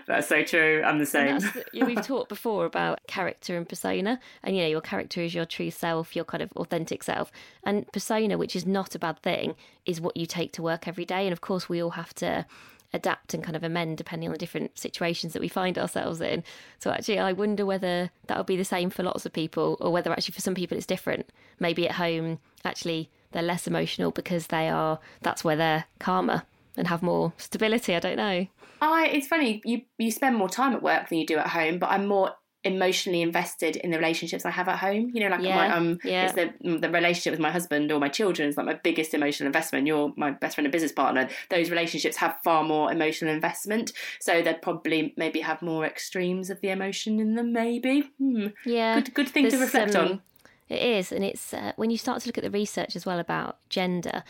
That's 0.07 0.29
so 0.29 0.43
true. 0.43 0.83
I'm 0.85 0.99
the 0.99 1.07
same. 1.07 1.41
we've 1.73 2.07
talked 2.07 2.29
before 2.29 2.67
about 2.67 3.01
character 3.07 3.57
and 3.57 3.67
persona, 3.67 4.21
and 4.43 4.55
you 4.55 4.63
know, 4.63 4.69
your 4.69 4.83
character 4.83 5.23
is 5.23 5.35
your 5.35 5.47
true 5.47 5.71
self, 5.71 6.15
your 6.15 6.27
kind 6.27 6.43
of 6.43 6.53
authentic 6.53 7.03
self. 7.03 7.33
And 7.65 7.91
persona, 7.91 8.37
which 8.37 8.55
is 8.55 8.67
not 8.67 8.95
a 8.95 8.99
bad 8.99 9.21
thing, 9.21 9.55
is 9.87 9.99
what 9.99 10.15
you 10.15 10.27
take 10.27 10.53
to 10.53 10.63
work 10.63 10.87
every 10.87 11.07
day. 11.07 11.25
And 11.25 11.33
of 11.33 11.41
course, 11.41 11.71
we 11.71 11.83
all 11.83 11.91
have 11.91 12.13
to 12.17 12.45
adapt 12.93 13.35
and 13.35 13.45
kind 13.45 13.57
of 13.57 13.63
amend 13.63 13.97
depending 13.97 14.29
on 14.29 14.33
the 14.33 14.39
different 14.39 14.79
situations 14.79 15.33
that 15.33 15.43
we 15.43 15.49
find 15.49 15.79
ourselves 15.79 16.21
in. 16.21 16.43
So 16.79 16.91
actually, 16.91 17.19
I 17.19 17.33
wonder 17.33 17.67
whether 17.67 18.11
that'll 18.27 18.45
be 18.45 18.57
the 18.57 18.65
same 18.65 18.91
for 18.91 19.03
lots 19.03 19.27
of 19.27 19.33
people, 19.33 19.77
or 19.81 19.93
whether 19.93 20.11
actually 20.11 20.35
for 20.35 20.41
some 20.41 20.55
people 20.55 20.77
it's 20.77 20.87
different. 20.87 21.29
Maybe 21.59 21.89
at 21.89 21.97
home, 21.97 22.39
actually, 22.65 23.11
they're 23.33 23.43
less 23.43 23.67
emotional 23.67 24.11
because 24.11 24.47
they 24.47 24.69
are 24.69 24.99
that's 25.23 25.45
where 25.45 25.57
they're 25.57 25.85
calmer 25.99 26.45
and 26.77 26.89
have 26.89 27.03
more 27.03 27.33
stability. 27.37 27.95
I 27.95 28.01
don't 28.01 28.17
know. 28.17 28.47
I 28.81 29.07
it's 29.07 29.27
funny 29.27 29.61
you 29.65 29.83
you 29.99 30.11
spend 30.11 30.37
more 30.37 30.49
time 30.49 30.73
at 30.73 30.83
work 30.83 31.09
than 31.09 31.19
you 31.19 31.27
do 31.27 31.37
at 31.37 31.49
home, 31.49 31.79
but 31.79 31.91
I'm 31.91 32.07
more 32.07 32.33
emotionally 32.69 33.23
invested 33.23 33.77
in 33.77 33.91
the 33.91 33.99
relationships 33.99 34.47
I 34.47 34.51
have 34.51 34.69
at 34.69 34.79
home. 34.79 35.11
You 35.13 35.21
know, 35.21 35.29
like 35.29 35.43
Yeah, 35.43 35.57
my 35.57 35.77
um, 35.77 35.99
yeah. 36.05 36.27
it's 36.27 36.35
the 36.35 36.79
the 36.79 36.91
relationship 36.91 37.33
with 37.33 37.41
my 37.41 37.51
husband 37.51 37.91
or 37.91 37.99
my 37.99 38.09
children 38.09 38.49
is 38.49 38.57
like 38.57 38.67
my 38.67 38.75
biggest 38.75 39.15
emotional 39.15 39.47
investment. 39.47 39.87
You're 39.87 40.13
my 40.17 40.31
best 40.31 40.55
friend 40.55 40.67
and 40.67 40.73
business 40.73 40.93
partner. 40.93 41.29
Those 41.51 41.71
relationships 41.71 42.17
have 42.17 42.39
far 42.45 42.63
more 42.65 42.93
emotional 42.93 43.33
investment, 43.35 43.93
so 44.21 44.43
they'd 44.43 44.63
probably 44.63 45.15
maybe 45.17 45.41
have 45.41 45.61
more 45.63 45.85
extremes 45.85 46.51
of 46.51 46.61
the 46.61 46.69
emotion 46.69 47.21
in 47.21 47.35
them. 47.35 47.53
Maybe, 47.53 48.11
hmm. 48.19 48.49
Yeah, 48.65 48.95
good 48.95 49.15
good 49.15 49.29
thing 49.29 49.51
to 49.51 49.59
reflect 49.59 49.95
um, 49.95 50.05
on. 50.05 50.23
It 50.69 50.83
is, 50.83 51.13
and 51.13 51.25
it's 51.25 51.55
uh, 51.55 51.73
when 51.77 51.91
you 51.91 51.97
start 51.97 52.21
to 52.23 52.29
look 52.29 52.39
at 52.39 52.45
the 52.45 52.51
research 52.51 52.95
as 52.95 53.07
well 53.07 53.19
about 53.19 53.59
gender. 53.69 54.23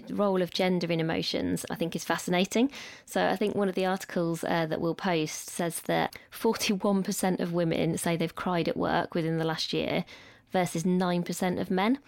The 0.00 0.14
role 0.14 0.40
of 0.40 0.52
gender 0.52 0.90
in 0.90 1.00
emotions, 1.00 1.66
I 1.70 1.74
think, 1.74 1.94
is 1.94 2.04
fascinating. 2.04 2.70
So, 3.04 3.26
I 3.26 3.36
think 3.36 3.54
one 3.54 3.68
of 3.68 3.74
the 3.74 3.86
articles 3.86 4.42
uh, 4.42 4.66
that 4.66 4.80
we'll 4.80 4.94
post 4.94 5.50
says 5.50 5.80
that 5.82 6.16
41% 6.32 7.40
of 7.40 7.52
women 7.52 7.98
say 7.98 8.16
they've 8.16 8.34
cried 8.34 8.68
at 8.68 8.76
work 8.76 9.14
within 9.14 9.38
the 9.38 9.44
last 9.44 9.72
year 9.72 10.04
versus 10.52 10.84
9% 10.84 11.60
of 11.60 11.70
men. 11.70 11.98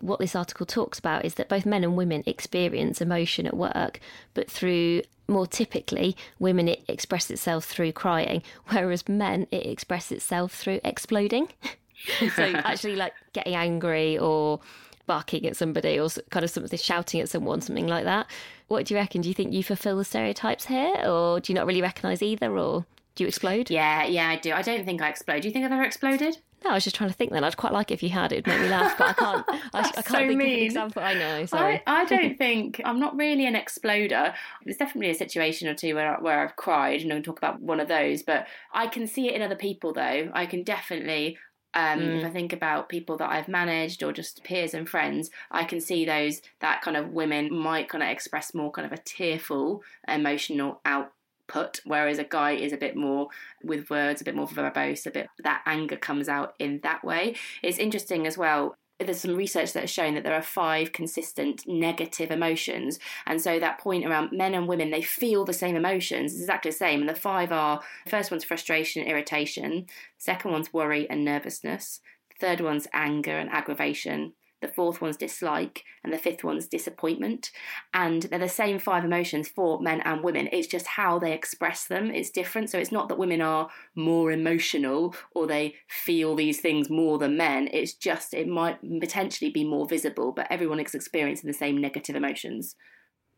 What 0.00 0.18
this 0.18 0.36
article 0.36 0.66
talks 0.66 0.98
about 0.98 1.24
is 1.24 1.34
that 1.34 1.48
both 1.48 1.64
men 1.64 1.84
and 1.84 1.96
women 1.96 2.24
experience 2.26 3.00
emotion 3.00 3.46
at 3.46 3.56
work, 3.56 4.00
but 4.34 4.50
through 4.50 5.02
more 5.26 5.46
typically, 5.46 6.16
women 6.38 6.68
it 6.68 6.82
express 6.88 7.30
itself 7.30 7.64
through 7.64 7.92
crying, 7.92 8.42
whereas 8.68 9.08
men 9.08 9.46
it 9.50 9.66
expresses 9.66 10.18
itself 10.18 10.52
through 10.52 10.80
exploding. 10.84 11.48
so 12.34 12.42
actually 12.64 12.96
like 12.96 13.14
getting 13.32 13.54
angry 13.54 14.18
or 14.18 14.60
barking 15.06 15.46
at 15.46 15.56
somebody 15.56 15.98
or 15.98 16.08
kind 16.30 16.44
of 16.44 16.50
something 16.50 16.78
shouting 16.78 17.20
at 17.20 17.28
someone 17.28 17.60
something 17.60 17.86
like 17.86 18.04
that 18.04 18.26
what 18.68 18.86
do 18.86 18.94
you 18.94 19.00
reckon 19.00 19.20
do 19.20 19.28
you 19.28 19.34
think 19.34 19.52
you 19.52 19.62
fulfill 19.62 19.96
the 19.96 20.04
stereotypes 20.04 20.66
here 20.66 20.94
or 21.06 21.40
do 21.40 21.52
you 21.52 21.54
not 21.58 21.66
really 21.66 21.82
recognize 21.82 22.22
either 22.22 22.56
or 22.58 22.84
do 23.14 23.22
you 23.22 23.28
explode 23.28 23.70
Yeah, 23.70 24.04
yeah, 24.06 24.28
I 24.28 24.36
do. 24.36 24.52
I 24.52 24.62
don't 24.62 24.84
think 24.84 25.00
I 25.00 25.08
explode. 25.08 25.42
Do 25.42 25.46
you 25.48 25.52
think 25.52 25.64
I've 25.64 25.70
ever 25.70 25.84
exploded? 25.84 26.36
no 26.64 26.70
i 26.70 26.74
was 26.74 26.82
just 26.84 26.96
trying 26.96 27.10
to 27.10 27.14
think 27.14 27.30
then 27.30 27.44
i'd 27.44 27.56
quite 27.58 27.74
like 27.74 27.90
it 27.90 27.94
if 27.94 28.02
you 28.02 28.08
had 28.08 28.32
it 28.32 28.36
would 28.36 28.46
make 28.46 28.60
me 28.62 28.68
laugh 28.68 28.96
but 28.96 29.08
i 29.08 29.12
can't 29.12 29.44
I, 29.74 29.80
I 29.80 29.82
can't 29.82 30.06
so 30.06 30.12
think 30.14 30.24
of 30.24 30.30
an 30.30 30.38
mean. 30.38 30.64
example 30.64 31.02
i 31.02 31.12
know 31.12 31.44
sorry 31.44 31.82
I, 31.86 32.00
I 32.00 32.04
don't 32.06 32.38
think 32.38 32.80
I'm 32.84 32.98
not 32.98 33.16
really 33.16 33.46
an 33.46 33.54
exploder. 33.54 34.34
There's 34.64 34.76
definitely 34.78 35.10
a 35.10 35.14
situation 35.14 35.68
or 35.68 35.74
two 35.74 35.94
where 35.94 36.16
where 36.20 36.40
I've 36.40 36.56
cried, 36.56 37.02
and 37.02 37.12
I'm 37.12 37.22
talk 37.22 37.38
about 37.38 37.60
one 37.60 37.80
of 37.80 37.88
those. 37.88 38.22
But 38.22 38.46
I 38.72 38.86
can 38.86 39.06
see 39.06 39.28
it 39.28 39.34
in 39.34 39.42
other 39.42 39.56
people, 39.56 39.92
though. 39.92 40.30
I 40.32 40.46
can 40.46 40.62
definitely. 40.62 41.38
Um, 41.74 42.00
If 42.02 42.24
I 42.24 42.30
think 42.30 42.52
about 42.52 42.88
people 42.88 43.16
that 43.16 43.30
I've 43.30 43.48
managed 43.48 44.02
or 44.02 44.12
just 44.12 44.44
peers 44.44 44.74
and 44.74 44.88
friends, 44.88 45.30
I 45.50 45.64
can 45.64 45.80
see 45.80 46.04
those 46.04 46.40
that 46.60 46.82
kind 46.82 46.96
of 46.96 47.10
women 47.10 47.52
might 47.52 47.88
kind 47.88 48.02
of 48.02 48.10
express 48.10 48.54
more 48.54 48.70
kind 48.70 48.86
of 48.86 48.92
a 48.92 49.02
tearful 49.02 49.82
emotional 50.06 50.80
output, 50.84 51.80
whereas 51.84 52.18
a 52.18 52.24
guy 52.24 52.52
is 52.52 52.72
a 52.72 52.76
bit 52.76 52.96
more 52.96 53.28
with 53.62 53.90
words, 53.90 54.20
a 54.20 54.24
bit 54.24 54.36
more 54.36 54.46
verbose, 54.46 55.06
a 55.06 55.10
bit 55.10 55.28
that 55.42 55.62
anger 55.66 55.96
comes 55.96 56.28
out 56.28 56.54
in 56.58 56.80
that 56.82 57.04
way. 57.04 57.34
It's 57.62 57.78
interesting 57.78 58.26
as 58.26 58.38
well 58.38 58.76
there's 58.98 59.20
some 59.20 59.34
research 59.34 59.72
that 59.72 59.80
has 59.80 59.90
shown 59.90 60.14
that 60.14 60.22
there 60.22 60.34
are 60.34 60.42
five 60.42 60.92
consistent 60.92 61.66
negative 61.66 62.30
emotions. 62.30 62.98
And 63.26 63.40
so 63.40 63.58
that 63.58 63.78
point 63.78 64.06
around 64.06 64.32
men 64.32 64.54
and 64.54 64.68
women, 64.68 64.90
they 64.90 65.02
feel 65.02 65.44
the 65.44 65.52
same 65.52 65.76
emotions. 65.76 66.32
It's 66.32 66.40
exactly 66.40 66.70
the 66.70 66.76
same. 66.76 67.00
And 67.00 67.08
the 67.08 67.14
five 67.14 67.50
are 67.50 67.82
first 68.08 68.30
one's 68.30 68.44
frustration, 68.44 69.02
and 69.02 69.10
irritation, 69.10 69.86
second 70.18 70.52
one's 70.52 70.72
worry 70.72 71.08
and 71.10 71.24
nervousness, 71.24 72.00
third 72.40 72.60
one's 72.60 72.86
anger 72.92 73.36
and 73.38 73.50
aggravation. 73.50 74.34
The 74.64 74.72
fourth 74.72 75.00
one's 75.02 75.16
dislike, 75.18 75.84
and 76.02 76.12
the 76.12 76.18
fifth 76.18 76.42
one's 76.42 76.66
disappointment. 76.66 77.50
And 77.92 78.22
they're 78.22 78.38
the 78.38 78.48
same 78.48 78.78
five 78.78 79.04
emotions 79.04 79.46
for 79.48 79.78
men 79.80 80.00
and 80.00 80.24
women. 80.24 80.48
It's 80.52 80.66
just 80.66 80.86
how 80.86 81.18
they 81.18 81.32
express 81.32 81.86
them 81.86 82.10
is 82.10 82.30
different. 82.30 82.70
So 82.70 82.78
it's 82.78 82.92
not 82.92 83.08
that 83.08 83.18
women 83.18 83.40
are 83.42 83.68
more 83.94 84.32
emotional 84.32 85.14
or 85.34 85.46
they 85.46 85.74
feel 85.88 86.34
these 86.34 86.60
things 86.60 86.88
more 86.88 87.18
than 87.18 87.36
men. 87.36 87.68
It's 87.72 87.92
just 87.92 88.32
it 88.32 88.48
might 88.48 88.78
potentially 89.00 89.50
be 89.50 89.64
more 89.64 89.86
visible, 89.86 90.32
but 90.32 90.46
everyone 90.50 90.80
is 90.80 90.94
experiencing 90.94 91.48
the 91.48 91.54
same 91.64 91.76
negative 91.80 92.16
emotions. 92.16 92.74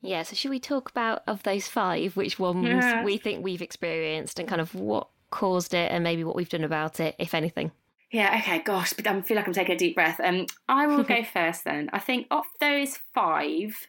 yeah 0.02 0.22
so 0.22 0.34
should 0.36 0.50
we 0.50 0.60
talk 0.60 0.90
about 0.90 1.22
of 1.26 1.42
those 1.42 1.66
five 1.66 2.16
which 2.16 2.38
ones 2.38 2.66
Yeah. 2.66 3.02
we 3.02 3.16
think 3.18 3.42
we've 3.42 3.62
experienced 3.62 4.38
and 4.38 4.46
kind 4.48 4.60
of 4.60 4.74
what 4.74 5.08
caused 5.30 5.72
it 5.74 5.90
and 5.90 6.04
maybe 6.04 6.22
what 6.22 6.36
we've 6.36 6.48
done 6.56 6.64
about 6.64 7.00
it 7.00 7.14
if 7.18 7.34
anything 7.34 7.72
Yeah, 8.12 8.38
okay, 8.38 8.60
gosh, 8.60 8.92
but 8.92 9.06
I 9.06 9.20
feel 9.22 9.36
like 9.36 9.46
I'm 9.46 9.52
taking 9.52 9.74
a 9.74 9.78
deep 9.78 9.96
breath. 9.96 10.20
Um, 10.22 10.46
I 10.68 10.86
will 10.86 11.02
go 11.02 11.24
first 11.32 11.64
then. 11.64 11.90
I 11.92 11.98
think 11.98 12.26
of 12.30 12.44
those 12.60 12.98
five, 13.14 13.88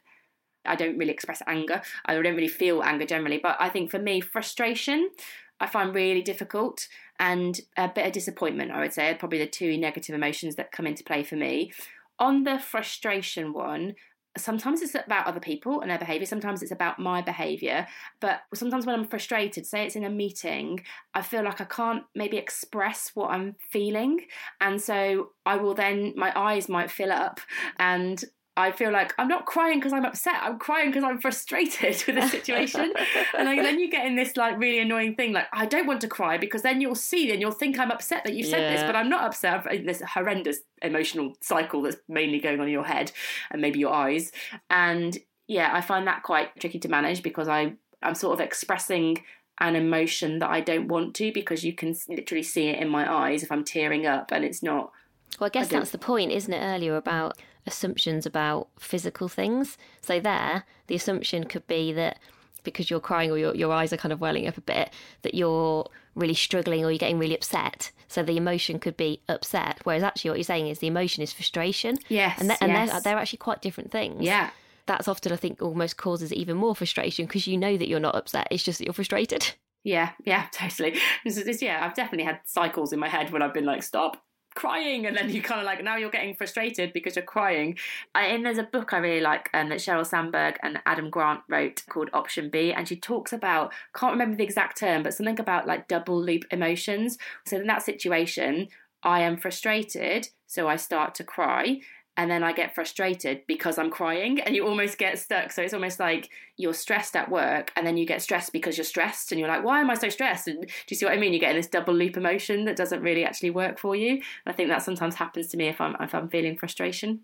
I 0.66 0.76
don't 0.76 0.98
really 0.98 1.12
express 1.12 1.42
anger. 1.46 1.82
I 2.06 2.14
don't 2.14 2.36
really 2.36 2.48
feel 2.48 2.82
anger 2.82 3.06
generally, 3.06 3.38
but 3.38 3.58
I 3.60 3.70
think 3.70 3.92
for 3.92 4.00
me, 4.00 4.22
frustration, 4.22 5.12
I 5.60 5.68
find 5.68 5.94
really 5.94 6.22
difficult, 6.22 6.88
and 7.20 7.60
a 7.78 7.88
bit 7.88 8.08
of 8.08 8.12
disappointment. 8.12 8.72
I 8.72 8.80
would 8.80 8.94
say 8.94 9.12
are 9.12 9.16
probably 9.16 9.40
the 9.40 9.48
two 9.48 9.78
negative 9.78 10.16
emotions 10.16 10.56
that 10.56 10.72
come 10.72 10.88
into 10.88 11.04
play 11.04 11.24
for 11.24 11.36
me. 11.36 11.72
On 12.20 12.44
the 12.44 12.58
frustration 12.58 13.54
one, 13.54 13.96
sometimes 14.38 14.82
it's 14.82 14.96
about 14.96 15.27
other 15.27 15.39
people 15.39 15.82
and 15.82 15.89
their 15.89 15.98
behavior 15.98 16.25
sometimes 16.25 16.62
it's 16.62 16.72
about 16.72 17.00
my 17.00 17.22
behavior 17.22 17.88
but 18.20 18.41
sometimes 18.53 18.86
when 18.86 18.96
i'm 18.96 19.06
frustrated 19.06 19.65
say 19.65 19.86
it's 19.86 19.96
in 19.96 20.03
a 20.03 20.10
meeting 20.10 20.79
i 21.13 21.22
feel 21.22 21.44
like 21.44 21.62
i 21.62 21.65
can't 21.65 22.03
maybe 22.15 22.38
express 22.38 23.12
what 23.13 23.32
i'm 23.32 23.56
feeling 23.72 24.20
and 24.62 24.82
so 24.82 25.29
i 25.46 25.56
will 25.56 25.74
then 25.74 26.13
my 26.15 26.32
eyes 26.36 26.70
might 26.70 26.91
fill 26.91 27.12
up 27.12 27.39
and 27.79 28.24
I 28.58 28.72
feel 28.72 28.92
like 28.92 29.14
I'm 29.20 29.28
not 29.28 29.46
crying 29.46 29.80
because 29.80 29.94
I'm 29.94 30.04
upset. 30.04 30.42
I'm 30.42 30.58
crying 30.58 30.90
because 30.90 31.04
I'm 31.04 31.22
frustrated 31.22 32.04
with 32.08 32.16
the 32.16 32.28
situation. 32.28 32.92
and 33.38 33.48
like, 33.48 33.62
then 33.62 33.80
you 33.80 33.90
get 33.90 34.08
in 34.08 34.16
this 34.16 34.36
like 34.36 34.58
really 34.58 34.80
annoying 34.80 35.14
thing. 35.16 35.32
Like 35.32 35.46
I 35.54 35.68
don't 35.68 35.86
want 35.86 36.02
to 36.02 36.08
cry 36.08 36.38
because 36.38 36.64
then 36.64 36.82
you'll 36.82 36.96
see 36.96 37.32
and 37.32 37.40
you'll 37.40 37.52
think 37.52 37.78
I'm 37.78 37.92
upset 37.92 38.24
that 38.24 38.34
you 38.34 38.44
said 38.44 38.74
this, 38.74 38.82
but 38.82 38.96
I'm 38.96 39.10
not 39.10 39.24
upset. 39.24 39.62
I'm 39.66 39.68
in 39.72 39.84
uh, 39.84 39.86
this 39.86 40.02
horrendous 40.02 40.60
emotional 40.82 41.36
cycle 41.40 41.84
that's 41.84 41.98
mainly 42.10 42.40
going 42.40 42.60
on 42.60 42.66
in 42.66 42.74
your 42.74 42.84
head 42.84 43.12
and 43.52 43.62
maybe 43.62 43.78
your 43.78 43.94
eyes. 43.94 44.32
And 44.72 45.16
yeah, 45.48 45.70
I 45.72 45.82
find 45.82 46.08
that 46.08 46.24
quite 46.24 46.60
tricky 46.60 46.80
to 46.80 46.90
manage 46.90 47.22
because 47.22 47.48
I 47.48 47.74
I'm 48.02 48.16
sort 48.16 48.34
of 48.34 48.44
expressing 48.44 49.24
an 49.60 49.76
emotion 49.76 50.40
that 50.40 50.50
I 50.50 50.62
don't 50.62 50.88
want 50.88 51.16
to 51.16 51.32
because 51.32 51.64
you 51.64 51.74
can 51.74 51.96
literally 52.10 52.44
see 52.44 52.70
it 52.70 52.80
in 52.80 52.90
my 52.90 53.12
eyes 53.12 53.44
if 53.44 53.52
I'm 53.52 53.64
tearing 53.64 54.08
up 54.08 54.32
and 54.32 54.44
it's 54.44 54.62
not 54.64 54.92
Well, 55.40 55.48
I 55.48 55.50
guess 55.50 55.68
I 55.68 55.78
that's 55.78 55.92
the 55.92 55.98
point, 56.00 56.32
isn't 56.32 56.54
it, 56.54 56.60
earlier 56.60 56.96
about 56.96 57.38
assumptions 57.68 58.26
about 58.26 58.70
physical 58.80 59.28
things. 59.28 59.78
So, 60.02 60.20
there, 60.20 60.64
the 60.88 60.96
assumption 60.96 61.44
could 61.44 61.68
be 61.68 61.92
that 61.94 62.20
because 62.64 62.90
you're 62.90 63.00
crying 63.00 63.32
or 63.32 63.38
your, 63.38 63.56
your 63.56 63.72
eyes 63.72 63.94
are 63.94 63.98
kind 63.98 64.12
of 64.12 64.20
welling 64.20 64.48
up 64.48 64.58
a 64.58 64.62
bit, 64.62 64.92
that 65.22 65.36
you're 65.36 65.88
really 66.16 66.34
struggling 66.34 66.84
or 66.84 66.92
you're 66.92 66.98
getting 66.98 67.20
really 67.20 67.36
upset. 67.36 67.92
So, 68.08 68.24
the 68.24 68.38
emotion 68.38 68.80
could 68.80 68.98
be 68.98 69.22
upset. 69.30 69.80
Whereas, 69.84 70.04
actually, 70.04 70.32
what 70.32 70.38
you're 70.38 70.44
saying 70.44 70.68
is 70.68 70.80
the 70.80 70.88
emotion 70.88 71.22
is 71.24 71.34
frustration. 71.34 71.98
Yes, 72.10 72.40
And, 72.40 72.50
they're, 72.50 72.58
and 72.62 72.76
they're, 72.76 73.02
they're 73.02 73.18
actually 73.18 73.38
quite 73.38 73.62
different 73.62 73.92
things. 73.92 74.24
yeah 74.24 74.50
that's 74.88 75.08
often, 75.08 75.32
I 75.32 75.36
think, 75.36 75.62
almost 75.62 75.98
causes 75.98 76.34
even 76.34 76.58
more 76.58 76.74
frustration 76.74 77.26
because 77.26 77.46
you 77.46 77.58
know 77.58 77.78
that 77.78 77.88
you're 77.88 78.00
not 78.00 78.16
upset. 78.16 78.48
It's 78.50 78.64
just 78.64 78.80
that 78.80 78.86
you're 78.86 78.94
frustrated. 78.94 79.54
Yeah, 79.84 80.12
yeah, 80.26 80.48
totally. 80.54 80.98
This 81.24 81.38
is, 81.38 81.62
yeah, 81.62 81.86
I've 81.86 81.94
definitely 81.94 82.26
had 82.26 82.40
cycles 82.46 82.92
in 82.94 83.00
my 83.00 83.08
head 83.10 83.32
when 83.32 83.42
I've 83.42 83.54
been 83.54 83.66
like, 83.66 83.84
stop 83.84 84.24
crying 84.58 85.06
and 85.06 85.16
then 85.16 85.30
you 85.30 85.40
kind 85.40 85.62
of 85.62 85.66
like 85.68 85.84
now 85.84 85.96
you're 85.96 86.10
getting 86.10 86.34
frustrated 86.34 86.92
because 86.92 87.16
you're 87.16 87.24
crying. 87.24 87.78
And 88.16 88.44
there's 88.44 88.58
a 88.58 88.64
book 88.64 88.92
i 88.92 88.98
really 88.98 89.22
like 89.22 89.50
um, 89.54 89.70
that 89.70 89.78
sheryl 89.78 90.06
sandberg 90.06 90.58
and 90.64 90.80
adam 90.86 91.10
grant 91.12 91.42
wrote 91.48 91.84
called 91.88 92.10
option 92.12 92.50
b 92.50 92.74
and 92.74 92.88
she 92.88 92.96
talks 92.96 93.32
about 93.32 93.72
can't 93.94 94.14
remember 94.14 94.36
the 94.36 94.44
exact 94.44 94.80
term 94.80 95.04
but 95.04 95.14
something 95.14 95.40
about 95.40 95.68
like 95.68 95.88
double 95.88 96.20
loop 96.20 96.44
emotions. 96.52 97.18
So 97.46 97.58
in 97.58 97.68
that 97.68 97.84
situation 97.84 98.68
i 99.04 99.22
am 99.22 99.38
frustrated 99.38 100.30
so 100.48 100.68
i 100.68 100.76
start 100.76 101.14
to 101.16 101.24
cry 101.24 101.80
and 102.18 102.32
then 102.32 102.44
I 102.44 102.52
get 102.52 102.74
frustrated 102.74 103.44
because 103.46 103.78
I'm 103.78 103.92
crying 103.92 104.42
and 104.42 104.56
you 104.56 104.68
almost 104.68 104.98
get 104.98 105.20
stuck. 105.20 105.52
So 105.52 105.62
it's 105.62 105.74
almost 105.74 106.00
like 106.00 106.30
you're 106.58 106.74
stressed 106.74 107.16
at 107.16 107.30
work 107.30 107.72
and 107.76 107.86
then 107.86 107.96
you 107.96 108.08
get 108.08 108.24
stressed 108.24 108.52
because 108.52 108.76
you're 108.76 108.86
stressed 108.86 109.32
and 109.32 109.40
you're 109.40 109.48
like, 109.48 109.64
why 109.64 109.80
am 109.80 109.92
I 109.92 109.94
so 109.94 110.10
stressed? 110.10 110.48
And 110.48 110.62
do 110.62 110.68
you 110.90 110.98
see 110.98 111.06
what 111.06 111.14
I 111.14 111.18
mean? 111.18 111.32
You 111.32 111.40
get 111.40 111.52
in 111.52 111.58
this 111.58 111.68
double 111.68 111.94
loop 111.94 112.18
emotion 112.18 112.66
that 112.66 112.76
doesn't 112.76 113.04
really 113.04 113.24
actually 113.24 113.52
work 113.52 113.78
for 113.78 113.96
you. 113.96 114.14
And 114.14 114.22
I 114.48 114.52
think 114.52 114.70
that 114.70 114.82
sometimes 114.82 115.16
happens 115.16 115.48
to 115.50 115.58
me 115.58 115.68
if 115.68 115.80
I'm 115.80 115.96
if 116.00 116.16
I'm 116.16 116.28
feeling 116.28 116.58
frustration. 116.58 117.22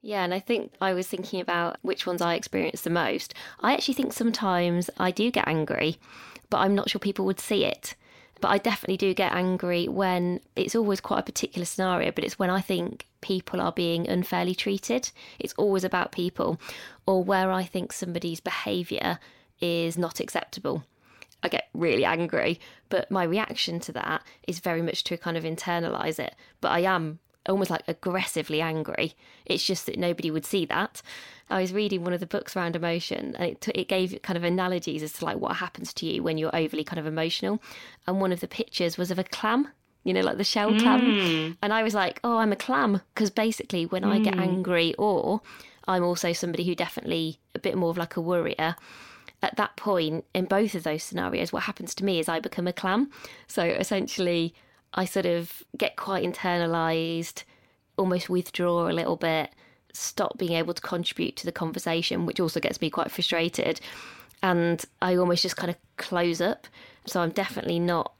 Yeah, 0.00 0.24
and 0.24 0.32
I 0.32 0.40
think 0.40 0.72
I 0.80 0.94
was 0.94 1.06
thinking 1.06 1.40
about 1.40 1.76
which 1.82 2.06
ones 2.06 2.22
I 2.22 2.34
experience 2.34 2.82
the 2.82 2.90
most. 2.90 3.34
I 3.60 3.74
actually 3.74 3.94
think 3.94 4.12
sometimes 4.12 4.88
I 4.98 5.10
do 5.10 5.30
get 5.30 5.46
angry, 5.46 5.98
but 6.48 6.58
I'm 6.58 6.74
not 6.74 6.88
sure 6.88 6.98
people 6.98 7.26
would 7.26 7.40
see 7.40 7.64
it. 7.64 7.94
But 8.40 8.48
I 8.48 8.58
definitely 8.58 8.96
do 8.96 9.14
get 9.14 9.32
angry 9.32 9.88
when 9.88 10.40
it's 10.54 10.76
always 10.76 11.00
quite 11.00 11.20
a 11.20 11.24
particular 11.24 11.64
scenario, 11.64 12.12
but 12.12 12.24
it's 12.24 12.38
when 12.38 12.50
I 12.50 12.60
think 12.60 13.06
people 13.20 13.60
are 13.60 13.72
being 13.72 14.08
unfairly 14.08 14.54
treated. 14.54 15.10
It's 15.38 15.54
always 15.56 15.82
about 15.82 16.12
people, 16.12 16.60
or 17.06 17.24
where 17.24 17.50
I 17.50 17.64
think 17.64 17.92
somebody's 17.92 18.40
behaviour 18.40 19.18
is 19.60 19.98
not 19.98 20.20
acceptable. 20.20 20.84
I 21.42 21.48
get 21.48 21.68
really 21.74 22.04
angry, 22.04 22.60
but 22.88 23.10
my 23.10 23.24
reaction 23.24 23.80
to 23.80 23.92
that 23.92 24.22
is 24.46 24.60
very 24.60 24.82
much 24.82 25.04
to 25.04 25.16
kind 25.16 25.36
of 25.36 25.44
internalize 25.44 26.18
it. 26.18 26.34
But 26.60 26.72
I 26.72 26.80
am 26.80 27.20
almost 27.48 27.70
like 27.70 27.82
aggressively 27.88 28.60
angry. 28.60 29.14
It's 29.46 29.64
just 29.64 29.86
that 29.86 29.98
nobody 29.98 30.30
would 30.30 30.44
see 30.44 30.64
that. 30.66 31.02
I 31.50 31.60
was 31.60 31.72
reading 31.72 32.04
one 32.04 32.12
of 32.12 32.20
the 32.20 32.26
books 32.26 32.56
around 32.56 32.76
emotion, 32.76 33.34
and 33.38 33.52
it, 33.52 33.60
t- 33.60 33.72
it 33.74 33.88
gave 33.88 34.20
kind 34.22 34.36
of 34.36 34.44
analogies 34.44 35.02
as 35.02 35.12
to 35.14 35.24
like 35.24 35.38
what 35.38 35.56
happens 35.56 35.92
to 35.94 36.06
you 36.06 36.22
when 36.22 36.38
you're 36.38 36.54
overly 36.54 36.84
kind 36.84 37.00
of 37.00 37.06
emotional. 37.06 37.62
And 38.06 38.20
one 38.20 38.32
of 38.32 38.40
the 38.40 38.48
pictures 38.48 38.98
was 38.98 39.10
of 39.10 39.18
a 39.18 39.24
clam, 39.24 39.68
you 40.04 40.12
know, 40.12 40.20
like 40.20 40.36
the 40.36 40.44
shell 40.44 40.72
mm. 40.72 40.80
clam. 40.80 41.56
And 41.62 41.72
I 41.72 41.82
was 41.82 41.94
like, 41.94 42.20
oh, 42.22 42.38
I'm 42.38 42.52
a 42.52 42.56
clam 42.56 43.00
because 43.14 43.30
basically 43.30 43.86
when 43.86 44.02
mm. 44.02 44.12
I 44.12 44.18
get 44.18 44.34
mm. 44.34 44.42
angry, 44.42 44.94
or 44.96 45.40
I'm 45.86 46.04
also 46.04 46.32
somebody 46.32 46.64
who 46.64 46.74
definitely 46.74 47.40
a 47.54 47.58
bit 47.58 47.76
more 47.76 47.90
of 47.90 47.96
like 47.96 48.16
a 48.16 48.20
worrier 48.20 48.76
at 49.42 49.56
that 49.56 49.76
point 49.76 50.24
in 50.34 50.44
both 50.44 50.74
of 50.74 50.82
those 50.82 51.02
scenarios 51.02 51.52
what 51.52 51.62
happens 51.62 51.94
to 51.94 52.04
me 52.04 52.18
is 52.18 52.28
i 52.28 52.40
become 52.40 52.66
a 52.66 52.72
clam 52.72 53.08
so 53.46 53.62
essentially 53.62 54.52
I 54.94 55.04
sort 55.04 55.26
of 55.26 55.62
get 55.76 55.96
quite 55.96 56.24
internalized, 56.24 57.44
almost 57.96 58.28
withdraw 58.28 58.88
a 58.88 58.92
little 58.92 59.16
bit, 59.16 59.50
stop 59.92 60.38
being 60.38 60.52
able 60.52 60.74
to 60.74 60.82
contribute 60.82 61.36
to 61.36 61.46
the 61.46 61.52
conversation, 61.52 62.26
which 62.26 62.40
also 62.40 62.60
gets 62.60 62.80
me 62.80 62.90
quite 62.90 63.10
frustrated. 63.10 63.80
And 64.42 64.84
I 65.02 65.16
almost 65.16 65.42
just 65.42 65.56
kind 65.56 65.70
of 65.70 65.76
close 65.96 66.40
up. 66.40 66.66
So 67.06 67.20
I'm 67.20 67.30
definitely 67.30 67.80
not 67.80 68.12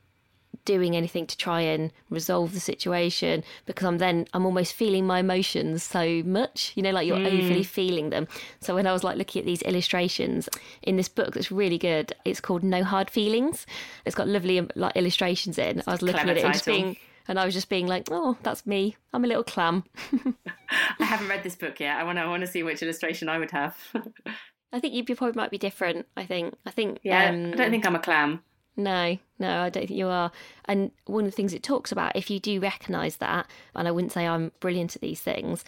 doing 0.68 0.94
anything 0.94 1.26
to 1.26 1.34
try 1.34 1.62
and 1.62 1.90
resolve 2.10 2.52
the 2.52 2.60
situation 2.60 3.42
because 3.64 3.86
I'm 3.86 3.96
then 3.96 4.26
I'm 4.34 4.44
almost 4.44 4.74
feeling 4.74 5.06
my 5.06 5.20
emotions 5.20 5.82
so 5.82 6.22
much 6.26 6.72
you 6.74 6.82
know 6.82 6.90
like 6.90 7.06
you're 7.06 7.16
mm. 7.16 7.26
overly 7.26 7.62
feeling 7.62 8.10
them 8.10 8.28
so 8.60 8.74
when 8.74 8.86
I 8.86 8.92
was 8.92 9.02
like 9.02 9.16
looking 9.16 9.40
at 9.40 9.46
these 9.46 9.62
illustrations 9.62 10.46
in 10.82 10.96
this 10.96 11.08
book 11.08 11.32
that's 11.32 11.50
really 11.50 11.78
good 11.78 12.12
it's 12.26 12.42
called 12.42 12.62
No 12.62 12.84
Hard 12.84 13.08
Feelings 13.08 13.64
it's 14.04 14.14
got 14.14 14.28
lovely 14.28 14.60
like 14.74 14.94
illustrations 14.94 15.56
in 15.56 15.82
I 15.86 15.92
was 15.92 16.02
looking 16.02 16.20
Clever 16.20 16.32
at 16.32 16.36
it 16.36 16.44
and 16.44 16.52
just 16.52 16.66
being 16.66 16.98
and 17.28 17.38
I 17.38 17.44
was 17.44 17.52
just 17.52 17.68
being 17.68 17.86
like, 17.86 18.08
"Oh, 18.10 18.38
that's 18.42 18.66
me. 18.66 18.96
I'm 19.12 19.22
a 19.22 19.28
little 19.28 19.44
clam." 19.44 19.84
I 20.98 21.04
haven't 21.04 21.28
read 21.28 21.42
this 21.42 21.56
book 21.56 21.78
yet. 21.78 21.98
I 21.98 22.04
want 22.04 22.16
to. 22.16 22.22
I 22.22 22.26
want 22.26 22.40
to 22.40 22.46
see 22.46 22.62
which 22.62 22.82
illustration 22.82 23.28
I 23.28 23.38
would 23.38 23.50
have. 23.50 23.76
I 24.72 24.80
think 24.80 24.94
you 24.94 25.04
probably 25.14 25.38
might 25.38 25.50
be 25.50 25.58
different. 25.58 26.06
I 26.16 26.24
think. 26.24 26.54
I 26.64 26.70
think. 26.70 27.00
Yeah. 27.02 27.28
Um, 27.28 27.52
I 27.52 27.56
don't 27.56 27.70
think 27.70 27.84
I'm 27.84 27.94
a 27.94 27.98
clam. 27.98 28.42
No, 28.78 29.18
no, 29.40 29.62
I 29.62 29.70
don't 29.70 29.88
think 29.88 29.98
you 29.98 30.06
are. 30.06 30.30
And 30.66 30.92
one 31.06 31.24
of 31.24 31.30
the 31.32 31.34
things 31.34 31.52
it 31.52 31.64
talks 31.64 31.90
about, 31.90 32.14
if 32.14 32.30
you 32.30 32.38
do 32.38 32.60
recognise 32.60 33.16
that, 33.16 33.50
and 33.74 33.88
I 33.88 33.90
wouldn't 33.90 34.12
say 34.12 34.24
I'm 34.24 34.52
brilliant 34.60 34.94
at 34.94 35.02
these 35.02 35.20
things, 35.20 35.64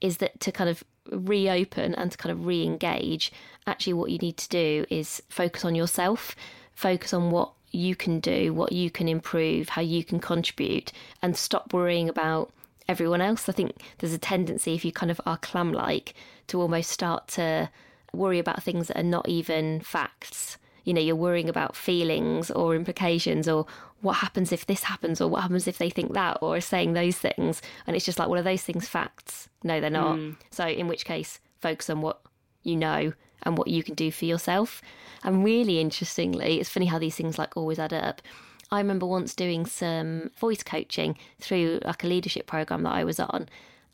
is 0.00 0.16
that 0.16 0.40
to 0.40 0.50
kind 0.50 0.70
of 0.70 0.82
reopen 1.12 1.94
and 1.94 2.10
to 2.10 2.16
kind 2.16 2.32
of 2.32 2.46
re 2.46 2.64
engage, 2.64 3.30
actually, 3.66 3.92
what 3.92 4.10
you 4.10 4.16
need 4.16 4.38
to 4.38 4.48
do 4.48 4.86
is 4.88 5.22
focus 5.28 5.62
on 5.66 5.74
yourself, 5.74 6.34
focus 6.74 7.12
on 7.12 7.30
what 7.30 7.52
you 7.70 7.94
can 7.94 8.18
do, 8.18 8.54
what 8.54 8.72
you 8.72 8.90
can 8.90 9.08
improve, 9.08 9.68
how 9.68 9.82
you 9.82 10.02
can 10.02 10.18
contribute, 10.18 10.90
and 11.20 11.36
stop 11.36 11.74
worrying 11.74 12.08
about 12.08 12.50
everyone 12.88 13.20
else. 13.20 13.46
I 13.46 13.52
think 13.52 13.76
there's 13.98 14.14
a 14.14 14.18
tendency, 14.18 14.74
if 14.74 14.86
you 14.86 14.92
kind 14.92 15.10
of 15.10 15.20
are 15.26 15.36
clam 15.36 15.70
like, 15.70 16.14
to 16.46 16.62
almost 16.62 16.88
start 16.88 17.28
to 17.28 17.68
worry 18.14 18.38
about 18.38 18.62
things 18.62 18.88
that 18.88 18.98
are 18.98 19.02
not 19.02 19.28
even 19.28 19.80
facts 19.80 20.56
you 20.84 20.94
know 20.94 21.00
you're 21.00 21.16
worrying 21.16 21.48
about 21.48 21.76
feelings 21.76 22.50
or 22.50 22.74
implications 22.74 23.48
or 23.48 23.66
what 24.00 24.14
happens 24.14 24.52
if 24.52 24.66
this 24.66 24.84
happens 24.84 25.20
or 25.20 25.28
what 25.28 25.42
happens 25.42 25.66
if 25.66 25.78
they 25.78 25.90
think 25.90 26.12
that 26.12 26.38
or 26.40 26.60
saying 26.60 26.92
those 26.92 27.16
things. 27.16 27.62
And 27.86 27.96
it's 27.96 28.04
just 28.04 28.18
like 28.18 28.28
well 28.28 28.40
are 28.40 28.44
those 28.44 28.62
things 28.62 28.88
facts? 28.88 29.48
No 29.62 29.80
they're 29.80 29.90
not. 29.90 30.16
Mm. 30.16 30.36
so 30.50 30.66
in 30.66 30.88
which 30.88 31.04
case 31.04 31.40
focus 31.60 31.90
on 31.90 32.00
what 32.00 32.20
you 32.62 32.76
know 32.76 33.12
and 33.42 33.58
what 33.58 33.68
you 33.68 33.82
can 33.82 33.94
do 33.94 34.10
for 34.10 34.24
yourself. 34.24 34.82
And 35.22 35.44
really 35.44 35.80
interestingly 35.80 36.60
it's 36.60 36.70
funny 36.70 36.86
how 36.86 36.98
these 36.98 37.16
things 37.16 37.38
like 37.38 37.56
always 37.56 37.78
add 37.78 37.92
up. 37.92 38.22
I 38.70 38.78
remember 38.78 39.06
once 39.06 39.34
doing 39.34 39.66
some 39.66 40.30
voice 40.38 40.62
coaching 40.62 41.16
through 41.38 41.80
like 41.84 42.02
a 42.02 42.08
leadership 42.08 42.46
program 42.46 42.82
that 42.82 42.94
i 42.94 43.04
was 43.04 43.20
on 43.20 43.46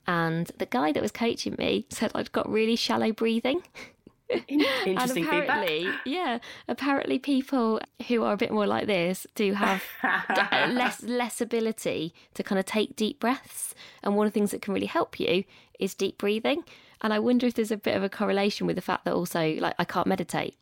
and 0.06 0.50
the 0.58 0.66
guy 0.66 0.92
that 0.92 1.02
was 1.02 1.12
coaching 1.12 1.54
me 1.58 1.86
said 1.88 2.10
I'd 2.14 2.32
got 2.32 2.50
really 2.50 2.76
shallow 2.76 3.12
breathing 3.12 3.62
Interesting 4.48 4.96
and 4.96 5.26
apparently, 5.26 5.84
feedback. 5.84 6.00
Yeah, 6.06 6.38
apparently 6.68 7.18
people 7.18 7.80
who 8.08 8.22
are 8.22 8.34
a 8.34 8.36
bit 8.36 8.50
more 8.52 8.66
like 8.66 8.86
this 8.86 9.26
do 9.34 9.54
have 9.54 9.82
uh, 10.02 10.68
less 10.70 11.02
less 11.02 11.40
ability 11.40 12.14
to 12.34 12.42
kind 12.42 12.58
of 12.58 12.66
take 12.66 12.96
deep 12.96 13.18
breaths. 13.18 13.74
And 14.02 14.16
one 14.16 14.26
of 14.26 14.32
the 14.32 14.38
things 14.38 14.52
that 14.52 14.62
can 14.62 14.74
really 14.74 14.86
help 14.86 15.18
you 15.18 15.44
is 15.78 15.94
deep 15.94 16.18
breathing. 16.18 16.64
And 17.00 17.12
I 17.12 17.18
wonder 17.18 17.46
if 17.46 17.54
there's 17.54 17.70
a 17.70 17.76
bit 17.76 17.96
of 17.96 18.02
a 18.02 18.08
correlation 18.08 18.66
with 18.66 18.76
the 18.76 18.82
fact 18.82 19.04
that 19.04 19.14
also 19.14 19.54
like 19.54 19.74
I 19.78 19.84
can't 19.84 20.06
meditate 20.06 20.56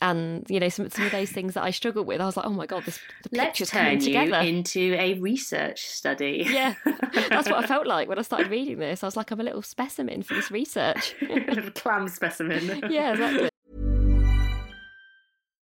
and 0.00 0.46
you 0.48 0.60
know 0.60 0.68
some 0.68 0.88
some 0.90 1.04
of 1.06 1.12
those 1.12 1.30
things 1.30 1.54
that 1.54 1.62
I 1.62 1.70
struggled 1.70 2.06
with. 2.06 2.20
I 2.20 2.26
was 2.26 2.36
like, 2.36 2.46
oh 2.46 2.50
my 2.50 2.66
god, 2.66 2.84
this 2.84 2.98
the 3.22 3.30
picture's 3.30 3.72
Let's 3.72 3.84
coming 3.84 3.98
together 3.98 4.36
into 4.36 4.94
a 4.98 5.14
research 5.14 5.86
study. 5.86 6.46
Yeah, 6.48 6.74
that's 6.84 7.48
what 7.48 7.64
I 7.64 7.66
felt 7.66 7.86
like 7.86 8.08
when 8.08 8.18
I 8.18 8.22
started 8.22 8.50
reading 8.50 8.78
this. 8.78 9.02
I 9.02 9.06
was 9.06 9.16
like, 9.16 9.30
I'm 9.30 9.40
a 9.40 9.44
little 9.44 9.62
specimen 9.62 10.22
for 10.22 10.34
this 10.34 10.50
research, 10.50 11.14
a 11.22 11.34
little 11.34 11.70
clam 11.70 12.08
specimen. 12.08 12.82
yeah, 12.90 13.12
exactly. 13.12 13.50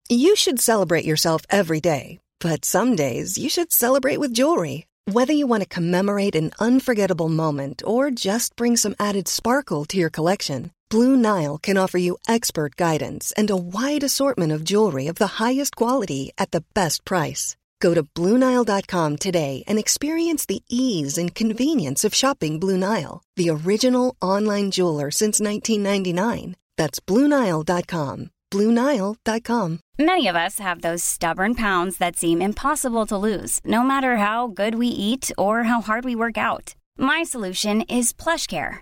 You 0.10 0.36
should 0.36 0.60
celebrate 0.60 1.06
yourself 1.06 1.42
every 1.50 1.80
day, 1.80 2.20
but 2.40 2.66
some 2.66 2.96
days 2.96 3.38
you 3.38 3.50
should 3.50 3.72
celebrate 3.72 4.18
with 4.18 4.34
jewelry. 4.34 4.86
Whether 5.06 5.34
you 5.34 5.48
want 5.48 5.64
to 5.64 5.70
commemorate 5.70 6.36
an 6.36 6.52
unforgettable 6.60 7.28
moment 7.30 7.82
or 7.86 8.12
just 8.12 8.56
bring 8.56 8.78
some 8.78 8.96
added 9.00 9.28
sparkle 9.28 9.84
to 9.86 9.98
your 9.98 10.12
collection. 10.12 10.72
Blue 10.92 11.16
Nile 11.16 11.58
can 11.58 11.78
offer 11.78 11.98
you 11.98 12.18
expert 12.28 12.76
guidance 12.76 13.32
and 13.38 13.50
a 13.50 13.56
wide 13.56 14.04
assortment 14.04 14.52
of 14.52 14.66
jewelry 14.66 15.08
of 15.08 15.16
the 15.16 15.40
highest 15.40 15.78
quality 15.78 16.34
at 16.38 16.52
the 16.52 16.64
best 16.74 17.06
price. 17.06 17.56
Go 17.80 17.94
to 17.94 18.04
BlueNile.com 18.04 19.16
today 19.16 19.64
and 19.68 19.80
experience 19.80 20.46
the 20.46 20.64
ease 20.70 21.18
and 21.18 21.34
convenience 21.34 22.04
of 22.04 22.14
shopping 22.14 22.60
Blue 22.60 22.78
Nile, 22.78 23.24
the 23.38 23.50
original 23.50 24.18
online 24.22 24.70
jeweler 24.70 25.12
since 25.12 25.40
1999. 25.40 26.58
That's 26.76 27.00
BlueNile.com. 27.00 28.32
BlueNile.com. 28.52 29.80
Many 29.98 30.28
of 30.28 30.36
us 30.36 30.60
have 30.60 30.82
those 30.82 31.06
stubborn 31.06 31.56
pounds 31.56 32.00
that 32.00 32.18
seem 32.18 32.42
impossible 32.42 33.06
to 33.06 33.18
lose, 33.18 33.62
no 33.64 33.82
matter 33.82 34.18
how 34.18 34.48
good 34.48 34.76
we 34.76 34.88
eat 34.88 35.32
or 35.38 35.64
how 35.64 35.80
hard 35.80 36.04
we 36.04 36.16
work 36.16 36.38
out. 36.38 36.76
My 36.98 37.24
solution 37.24 37.82
is 37.84 38.12
PlushCare 38.12 38.82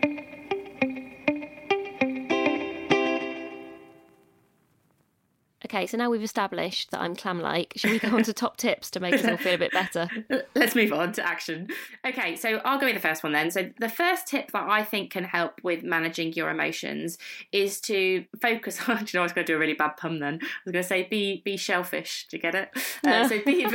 Okay, 5.73 5.87
so 5.87 5.95
now 5.97 6.09
we've 6.09 6.21
established 6.21 6.91
that 6.91 6.99
I'm 6.99 7.15
clam 7.15 7.39
like. 7.39 7.71
Should 7.77 7.91
we 7.91 7.99
go 7.99 8.09
on 8.09 8.23
to 8.23 8.33
top 8.33 8.57
tips 8.57 8.91
to 8.91 8.99
make 8.99 9.13
us 9.13 9.23
all 9.23 9.37
feel 9.37 9.53
a 9.53 9.57
bit 9.57 9.71
better? 9.71 10.09
Let's 10.53 10.75
move 10.75 10.91
on 10.91 11.13
to 11.13 11.25
action. 11.25 11.69
Okay, 12.05 12.35
so 12.35 12.59
I'll 12.65 12.77
go 12.77 12.87
with 12.87 12.95
the 12.95 13.01
first 13.01 13.23
one 13.23 13.31
then. 13.31 13.51
So, 13.51 13.69
the 13.79 13.87
first 13.87 14.27
tip 14.27 14.51
that 14.51 14.69
I 14.69 14.83
think 14.83 15.11
can 15.11 15.23
help 15.23 15.61
with 15.63 15.81
managing 15.81 16.33
your 16.33 16.49
emotions 16.49 17.17
is 17.53 17.79
to 17.81 18.25
focus 18.41 18.81
on. 18.89 18.97
Do 18.97 19.03
you 19.05 19.09
know, 19.13 19.21
I 19.21 19.23
was 19.23 19.31
going 19.31 19.47
to 19.47 19.53
do 19.53 19.55
a 19.55 19.59
really 19.59 19.73
bad 19.73 19.95
pun 19.95 20.19
then. 20.19 20.39
I 20.41 20.47
was 20.65 20.73
going 20.73 20.83
to 20.83 20.89
say 20.89 21.07
be 21.09 21.41
be 21.45 21.55
shellfish. 21.55 22.27
Do 22.29 22.35
you 22.35 22.41
get 22.41 22.53
it? 22.53 22.69
Uh, 23.07 23.29
so 23.29 23.41
be 23.45 23.65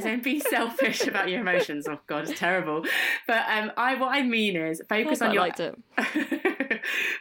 so 0.00 0.16
be 0.22 0.40
selfish 0.40 1.06
about 1.06 1.28
your 1.28 1.42
emotions. 1.42 1.86
Oh 1.86 1.98
God, 2.06 2.30
it's 2.30 2.40
terrible. 2.40 2.82
But 3.26 3.44
um, 3.50 3.72
I 3.76 3.96
what 3.96 4.08
I 4.08 4.22
mean 4.22 4.56
is 4.56 4.80
focus 4.88 5.20
I 5.20 5.26
on 5.26 5.34
your 5.34 5.42
liked 5.42 5.60
it. 5.60 5.76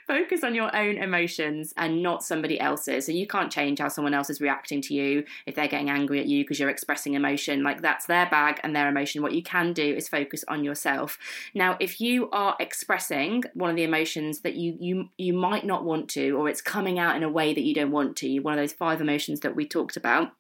Focus 0.08 0.44
on 0.44 0.56
your 0.56 0.76
own 0.76 0.98
emotions 0.98 1.74
and 1.78 2.02
not 2.02 2.24
somebody 2.24 2.60
else's. 2.60 3.06
So 3.06 3.12
you 3.12 3.28
can't 3.28 3.52
change 3.52 3.80
how 3.80 3.88
someone 3.88 4.14
else 4.14 4.30
is 4.30 4.42
reacting 4.42 4.82
to 4.84 4.94
you 4.94 5.24
if 5.46 5.56
they're 5.56 5.68
getting 5.68 5.90
angry 5.90 6.20
at 6.20 6.28
you 6.28 6.44
because 6.44 6.60
you're 6.60 6.70
expressing 6.70 7.14
emotion. 7.14 7.64
Like 7.64 7.82
that's 7.82 8.06
their 8.06 8.30
bag 8.30 8.60
and 8.64 8.76
their 8.76 8.88
emotion. 8.88 9.22
What 9.22 9.34
you 9.34 9.44
can 9.44 9.74
do 9.74 9.84
is 9.84 10.08
focus 10.08 10.44
on 10.48 10.64
yourself. 10.64 11.18
Now, 11.54 11.78
if 11.80 12.00
you 12.00 12.30
are 12.32 12.56
expressing 12.60 13.44
one 13.54 13.70
of 13.70 13.76
the 13.76 13.84
emotions 13.84 14.42
that 14.42 14.56
you 14.56 14.78
you 14.80 15.10
you 15.18 15.34
might 15.34 15.66
not 15.66 15.84
want 15.84 16.10
to, 16.10 16.32
or 16.32 16.50
it's 16.50 16.62
coming 16.62 17.00
out 17.00 17.16
in 17.16 17.24
a 17.24 17.30
way 17.30 17.54
that 17.54 17.64
you 17.64 17.74
don't 17.74 17.92
want 17.92 18.16
to, 18.18 18.40
one 18.40 18.54
of 18.54 18.60
those 18.60 18.74
five 18.74 19.02
emotions 19.02 19.42
that 19.42 19.56
we 19.56 19.68
talked 19.68 19.98
about 19.98 20.32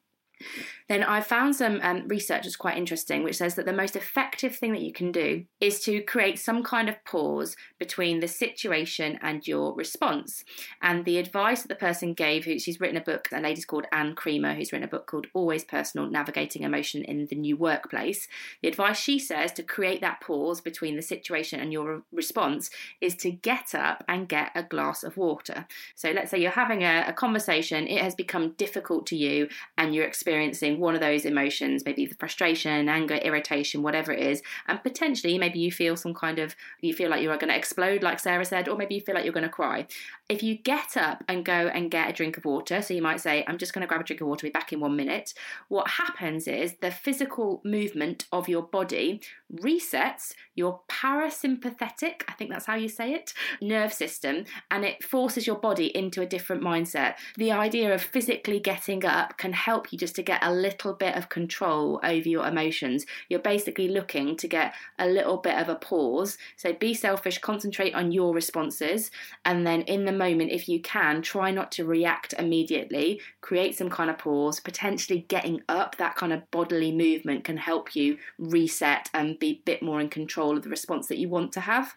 then 0.87 1.03
I 1.03 1.21
found 1.21 1.55
some 1.55 1.79
um, 1.81 2.07
research 2.07 2.43
that's 2.43 2.55
quite 2.55 2.77
interesting, 2.77 3.23
which 3.23 3.37
says 3.37 3.55
that 3.55 3.65
the 3.65 3.73
most 3.73 3.95
effective 3.95 4.55
thing 4.55 4.71
that 4.73 4.83
you 4.83 4.93
can 4.93 5.11
do 5.11 5.45
is 5.59 5.81
to 5.81 6.01
create 6.01 6.37
some 6.37 6.63
kind 6.63 6.89
of 6.89 7.03
pause 7.05 7.55
between 7.79 8.19
the 8.19 8.27
situation 8.27 9.17
and 9.21 9.47
your 9.47 9.73
response. 9.73 10.43
And 10.81 11.03
the 11.03 11.17
advice 11.17 11.63
that 11.63 11.69
the 11.69 11.75
person 11.75 12.13
gave, 12.13 12.45
who 12.45 12.59
she's 12.59 12.79
written 12.79 12.97
a 12.97 13.01
book, 13.01 13.29
a 13.31 13.39
lady's 13.39 13.65
called 13.65 13.87
Anne 13.91 14.15
Kreamer, 14.15 14.55
who's 14.55 14.71
written 14.71 14.87
a 14.87 14.91
book 14.91 15.07
called 15.07 15.27
Always 15.33 15.63
Personal 15.63 16.09
Navigating 16.09 16.61
Emotion 16.61 17.03
in 17.03 17.25
the 17.25 17.35
New 17.35 17.57
Workplace. 17.57 18.27
The 18.61 18.67
advice 18.67 18.97
she 18.97 19.17
says 19.17 19.51
to 19.53 19.63
create 19.63 20.01
that 20.01 20.21
pause 20.21 20.61
between 20.61 20.95
the 20.95 21.01
situation 21.01 21.59
and 21.59 21.73
your 21.73 22.03
response 22.11 22.69
is 23.01 23.15
to 23.15 23.31
get 23.31 23.73
up 23.73 24.03
and 24.07 24.29
get 24.29 24.51
a 24.53 24.61
glass 24.61 25.03
of 25.03 25.17
water. 25.17 25.65
So 25.95 26.11
let's 26.11 26.29
say 26.29 26.39
you're 26.39 26.51
having 26.51 26.83
a, 26.83 27.05
a 27.07 27.13
conversation, 27.13 27.87
it 27.87 28.01
has 28.01 28.13
become 28.13 28.53
difficult 28.53 29.07
to 29.07 29.15
you, 29.15 29.47
and 29.77 29.95
you're 29.95 30.05
experiencing 30.05 30.74
one 30.79 30.95
of 30.95 31.01
those 31.01 31.25
emotions, 31.25 31.83
maybe 31.85 32.05
the 32.05 32.15
frustration, 32.15 32.89
anger, 32.89 33.15
irritation, 33.15 33.83
whatever 33.83 34.11
it 34.11 34.19
is, 34.19 34.41
and 34.67 34.81
potentially 34.83 35.37
maybe 35.37 35.59
you 35.59 35.71
feel 35.71 35.95
some 35.95 36.13
kind 36.13 36.39
of, 36.39 36.55
you 36.81 36.93
feel 36.93 37.09
like 37.09 37.21
you're 37.21 37.37
going 37.37 37.49
to 37.49 37.57
explode, 37.57 38.03
like 38.03 38.19
Sarah 38.19 38.45
said, 38.45 38.67
or 38.67 38.77
maybe 38.77 38.95
you 38.95 39.01
feel 39.01 39.15
like 39.15 39.23
you're 39.23 39.33
going 39.33 39.43
to 39.43 39.49
cry. 39.49 39.87
If 40.29 40.41
you 40.41 40.57
get 40.57 40.97
up 40.97 41.23
and 41.27 41.45
go 41.45 41.53
and 41.53 41.91
get 41.91 42.09
a 42.09 42.13
drink 42.13 42.37
of 42.37 42.45
water, 42.45 42.81
so 42.81 42.93
you 42.93 43.01
might 43.01 43.21
say, 43.21 43.43
I'm 43.47 43.57
just 43.57 43.73
going 43.73 43.81
to 43.81 43.87
grab 43.87 44.01
a 44.01 44.03
drink 44.03 44.21
of 44.21 44.27
water, 44.27 44.47
be 44.47 44.51
back 44.51 44.73
in 44.73 44.79
one 44.79 44.95
minute, 44.95 45.33
what 45.67 45.87
happens 45.87 46.47
is 46.47 46.75
the 46.81 46.91
physical 46.91 47.61
movement 47.63 48.25
of 48.31 48.49
your 48.49 48.63
body 48.63 49.21
resets 49.53 50.33
your 50.55 50.81
parasympathetic, 50.87 52.23
I 52.27 52.33
think 52.33 52.49
that's 52.49 52.65
how 52.65 52.75
you 52.75 52.87
say 52.87 53.13
it, 53.13 53.33
nerve 53.61 53.93
system, 53.93 54.45
and 54.71 54.85
it 54.85 55.03
forces 55.03 55.45
your 55.45 55.57
body 55.57 55.95
into 55.95 56.21
a 56.21 56.25
different 56.25 56.63
mindset. 56.63 57.15
The 57.35 57.51
idea 57.51 57.93
of 57.93 58.01
physically 58.01 58.59
getting 58.59 59.05
up 59.05 59.37
can 59.37 59.53
help 59.53 59.91
you 59.91 59.99
just 59.99 60.15
to 60.15 60.23
get 60.23 60.43
a 60.43 60.51
little 60.65 60.93
bit 60.93 61.15
of 61.15 61.29
control 61.29 61.99
over 62.03 62.27
your 62.27 62.45
emotions. 62.47 63.05
You're 63.29 63.39
basically 63.39 63.87
looking 63.87 64.35
to 64.37 64.47
get 64.47 64.73
a 64.99 65.07
little 65.07 65.37
bit 65.37 65.57
of 65.57 65.69
a 65.69 65.75
pause. 65.75 66.37
So 66.57 66.73
be 66.73 66.93
selfish, 66.93 67.37
concentrate 67.39 67.93
on 67.93 68.11
your 68.11 68.33
responses, 68.33 69.11
and 69.45 69.65
then 69.65 69.81
in 69.83 70.05
the 70.05 70.11
moment, 70.11 70.51
if 70.51 70.67
you 70.67 70.81
can, 70.81 71.21
try 71.21 71.51
not 71.51 71.71
to 71.73 71.85
react 71.85 72.33
immediately. 72.37 73.21
Create 73.41 73.77
some 73.77 73.89
kind 73.89 74.09
of 74.09 74.17
pause, 74.17 74.59
potentially 74.59 75.25
getting 75.27 75.61
up, 75.69 75.97
that 75.97 76.15
kind 76.15 76.33
of 76.33 76.49
bodily 76.51 76.91
movement 76.91 77.43
can 77.43 77.57
help 77.57 77.95
you 77.95 78.17
reset 78.37 79.09
and 79.13 79.39
be 79.39 79.49
a 79.49 79.61
bit 79.65 79.81
more 79.81 80.01
in 80.01 80.09
control 80.09 80.57
of 80.57 80.63
the 80.63 80.69
response 80.69 81.07
that 81.07 81.17
you 81.17 81.29
want 81.29 81.51
to 81.53 81.61
have. 81.61 81.95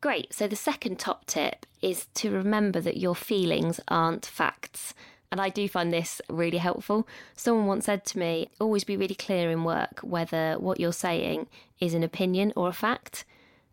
Great. 0.00 0.32
So 0.32 0.48
the 0.48 0.56
second 0.56 0.98
top 0.98 1.26
tip 1.26 1.66
is 1.82 2.06
to 2.14 2.30
remember 2.30 2.80
that 2.80 2.96
your 2.96 3.14
feelings 3.14 3.80
aren't 3.88 4.24
facts. 4.24 4.94
And 5.30 5.40
I 5.40 5.48
do 5.48 5.68
find 5.68 5.92
this 5.92 6.20
really 6.28 6.58
helpful. 6.58 7.06
Someone 7.36 7.66
once 7.66 7.84
said 7.84 8.04
to 8.06 8.18
me, 8.18 8.50
always 8.58 8.84
be 8.84 8.96
really 8.96 9.14
clear 9.14 9.50
in 9.50 9.62
work 9.62 10.00
whether 10.02 10.56
what 10.58 10.80
you're 10.80 10.92
saying 10.92 11.46
is 11.78 11.94
an 11.94 12.02
opinion 12.02 12.52
or 12.56 12.68
a 12.68 12.72
fact. 12.72 13.24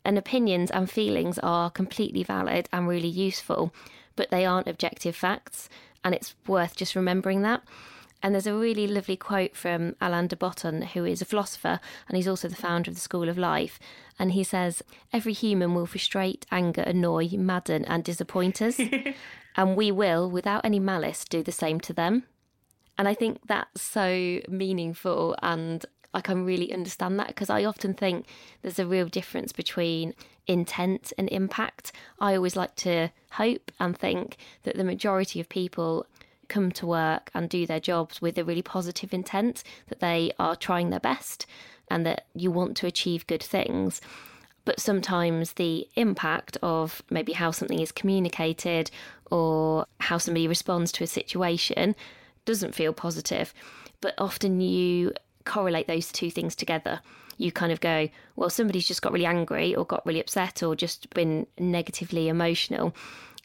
And 0.05 0.17
opinions 0.17 0.71
and 0.71 0.89
feelings 0.89 1.39
are 1.39 1.69
completely 1.69 2.23
valid 2.23 2.69
and 2.71 2.87
really 2.87 3.07
useful, 3.07 3.73
but 4.15 4.29
they 4.29 4.45
aren't 4.45 4.67
objective 4.67 5.15
facts. 5.15 5.67
And 6.03 6.13
it's 6.13 6.35
worth 6.45 6.75
just 6.75 6.95
remembering 6.95 7.41
that. 7.41 7.63
And 8.23 8.33
there's 8.33 8.47
a 8.47 8.53
really 8.53 8.87
lovely 8.87 9.15
quote 9.15 9.55
from 9.55 9.95
Alain 10.01 10.27
de 10.27 10.35
Botton, 10.35 10.81
who 10.81 11.05
is 11.05 11.21
a 11.21 11.25
philosopher 11.25 11.79
and 12.07 12.15
he's 12.15 12.27
also 12.27 12.47
the 12.47 12.55
founder 12.55 12.89
of 12.89 12.95
the 12.95 13.01
School 13.01 13.29
of 13.29 13.37
Life. 13.37 13.79
And 14.17 14.31
he 14.31 14.43
says, 14.43 14.81
Every 15.13 15.33
human 15.33 15.75
will 15.75 15.85
frustrate, 15.85 16.45
anger, 16.51 16.81
annoy, 16.81 17.29
madden, 17.37 17.85
and 17.85 18.03
disappoint 18.03 18.61
us. 18.61 18.79
and 19.57 19.75
we 19.75 19.91
will, 19.91 20.29
without 20.29 20.63
any 20.63 20.79
malice, 20.79 21.25
do 21.25 21.43
the 21.43 21.51
same 21.51 21.79
to 21.81 21.93
them. 21.93 22.23
And 22.97 23.07
I 23.07 23.13
think 23.13 23.39
that's 23.47 23.81
so 23.81 24.39
meaningful 24.47 25.35
and 25.41 25.85
I 26.13 26.21
can 26.21 26.45
really 26.45 26.73
understand 26.73 27.19
that 27.19 27.27
because 27.27 27.49
I 27.49 27.63
often 27.65 27.93
think 27.93 28.25
there's 28.61 28.79
a 28.79 28.87
real 28.87 29.07
difference 29.07 29.51
between 29.51 30.13
intent 30.47 31.13
and 31.17 31.29
impact. 31.29 31.91
I 32.19 32.35
always 32.35 32.55
like 32.55 32.75
to 32.77 33.09
hope 33.31 33.71
and 33.79 33.95
think 33.95 34.37
that 34.63 34.77
the 34.77 34.83
majority 34.83 35.39
of 35.39 35.49
people 35.49 36.07
come 36.47 36.71
to 36.71 36.87
work 36.87 37.29
and 37.33 37.49
do 37.49 37.65
their 37.65 37.79
jobs 37.79 38.21
with 38.21 38.37
a 38.37 38.43
really 38.43 38.61
positive 38.61 39.13
intent, 39.13 39.63
that 39.89 39.99
they 39.99 40.31
are 40.39 40.55
trying 40.55 40.89
their 40.89 40.99
best 40.99 41.45
and 41.89 42.05
that 42.05 42.25
you 42.33 42.49
want 42.51 42.77
to 42.77 42.87
achieve 42.87 43.27
good 43.27 43.43
things. 43.43 44.01
But 44.67 44.81
sometimes 44.81 45.53
the 45.53 45.87
impact 45.95 46.57
of 46.61 47.01
maybe 47.09 47.31
how 47.31 47.51
something 47.51 47.79
is 47.79 47.93
communicated 47.93 48.91
or 49.31 49.85
how 50.01 50.17
somebody 50.17 50.45
responds 50.45 50.91
to 50.91 51.05
a 51.05 51.07
situation 51.07 51.95
doesn't 52.43 52.75
feel 52.75 52.91
positive. 52.91 53.53
But 54.01 54.13
often 54.17 54.59
you 54.59 55.13
correlate 55.45 55.87
those 55.87 56.11
two 56.11 56.29
things 56.29 56.53
together. 56.53 56.99
You 57.37 57.49
kind 57.49 57.71
of 57.71 57.79
go, 57.79 58.09
well, 58.35 58.49
somebody's 58.49 58.85
just 58.85 59.01
got 59.01 59.13
really 59.13 59.25
angry 59.25 59.73
or 59.73 59.85
got 59.85 60.05
really 60.05 60.19
upset 60.19 60.61
or 60.61 60.75
just 60.75 61.09
been 61.11 61.47
negatively 61.57 62.27
emotional 62.27 62.93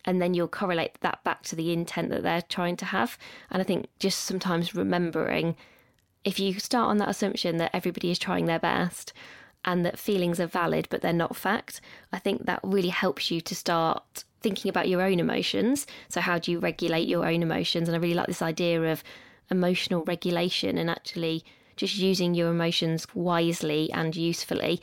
and 0.04 0.20
then 0.20 0.34
you'll 0.34 0.48
correlate 0.48 1.00
that 1.02 1.22
back 1.22 1.42
to 1.42 1.54
the 1.54 1.72
intent 1.72 2.10
that 2.10 2.24
they're 2.24 2.42
trying 2.42 2.74
to 2.78 2.86
have. 2.86 3.16
And 3.48 3.62
I 3.62 3.64
think 3.64 3.86
just 4.00 4.24
sometimes 4.24 4.74
remembering 4.74 5.54
if 6.24 6.40
you 6.40 6.58
start 6.58 6.88
on 6.88 6.98
that 6.98 7.08
assumption 7.08 7.58
that 7.58 7.70
everybody 7.72 8.10
is 8.10 8.18
trying 8.18 8.46
their 8.46 8.58
best 8.58 9.12
and 9.64 9.84
that 9.84 9.98
feelings 9.98 10.40
are 10.40 10.46
valid 10.46 10.88
but 10.90 11.02
they're 11.02 11.12
not 11.12 11.36
fact, 11.36 11.80
I 12.12 12.18
think 12.18 12.46
that 12.46 12.60
really 12.62 12.88
helps 12.88 13.30
you 13.30 13.40
to 13.40 13.54
start 13.54 14.24
thinking 14.40 14.68
about 14.68 14.88
your 14.88 15.02
own 15.02 15.20
emotions. 15.20 15.86
So, 16.08 16.20
how 16.20 16.38
do 16.38 16.50
you 16.50 16.58
regulate 16.58 17.08
your 17.08 17.26
own 17.26 17.42
emotions? 17.42 17.88
And 17.88 17.96
I 17.96 18.00
really 18.00 18.14
like 18.14 18.26
this 18.26 18.42
idea 18.42 18.82
of 18.92 19.02
emotional 19.50 20.04
regulation 20.04 20.78
and 20.78 20.90
actually 20.90 21.44
just 21.76 21.96
using 21.96 22.34
your 22.34 22.50
emotions 22.50 23.06
wisely 23.14 23.90
and 23.92 24.14
usefully 24.14 24.80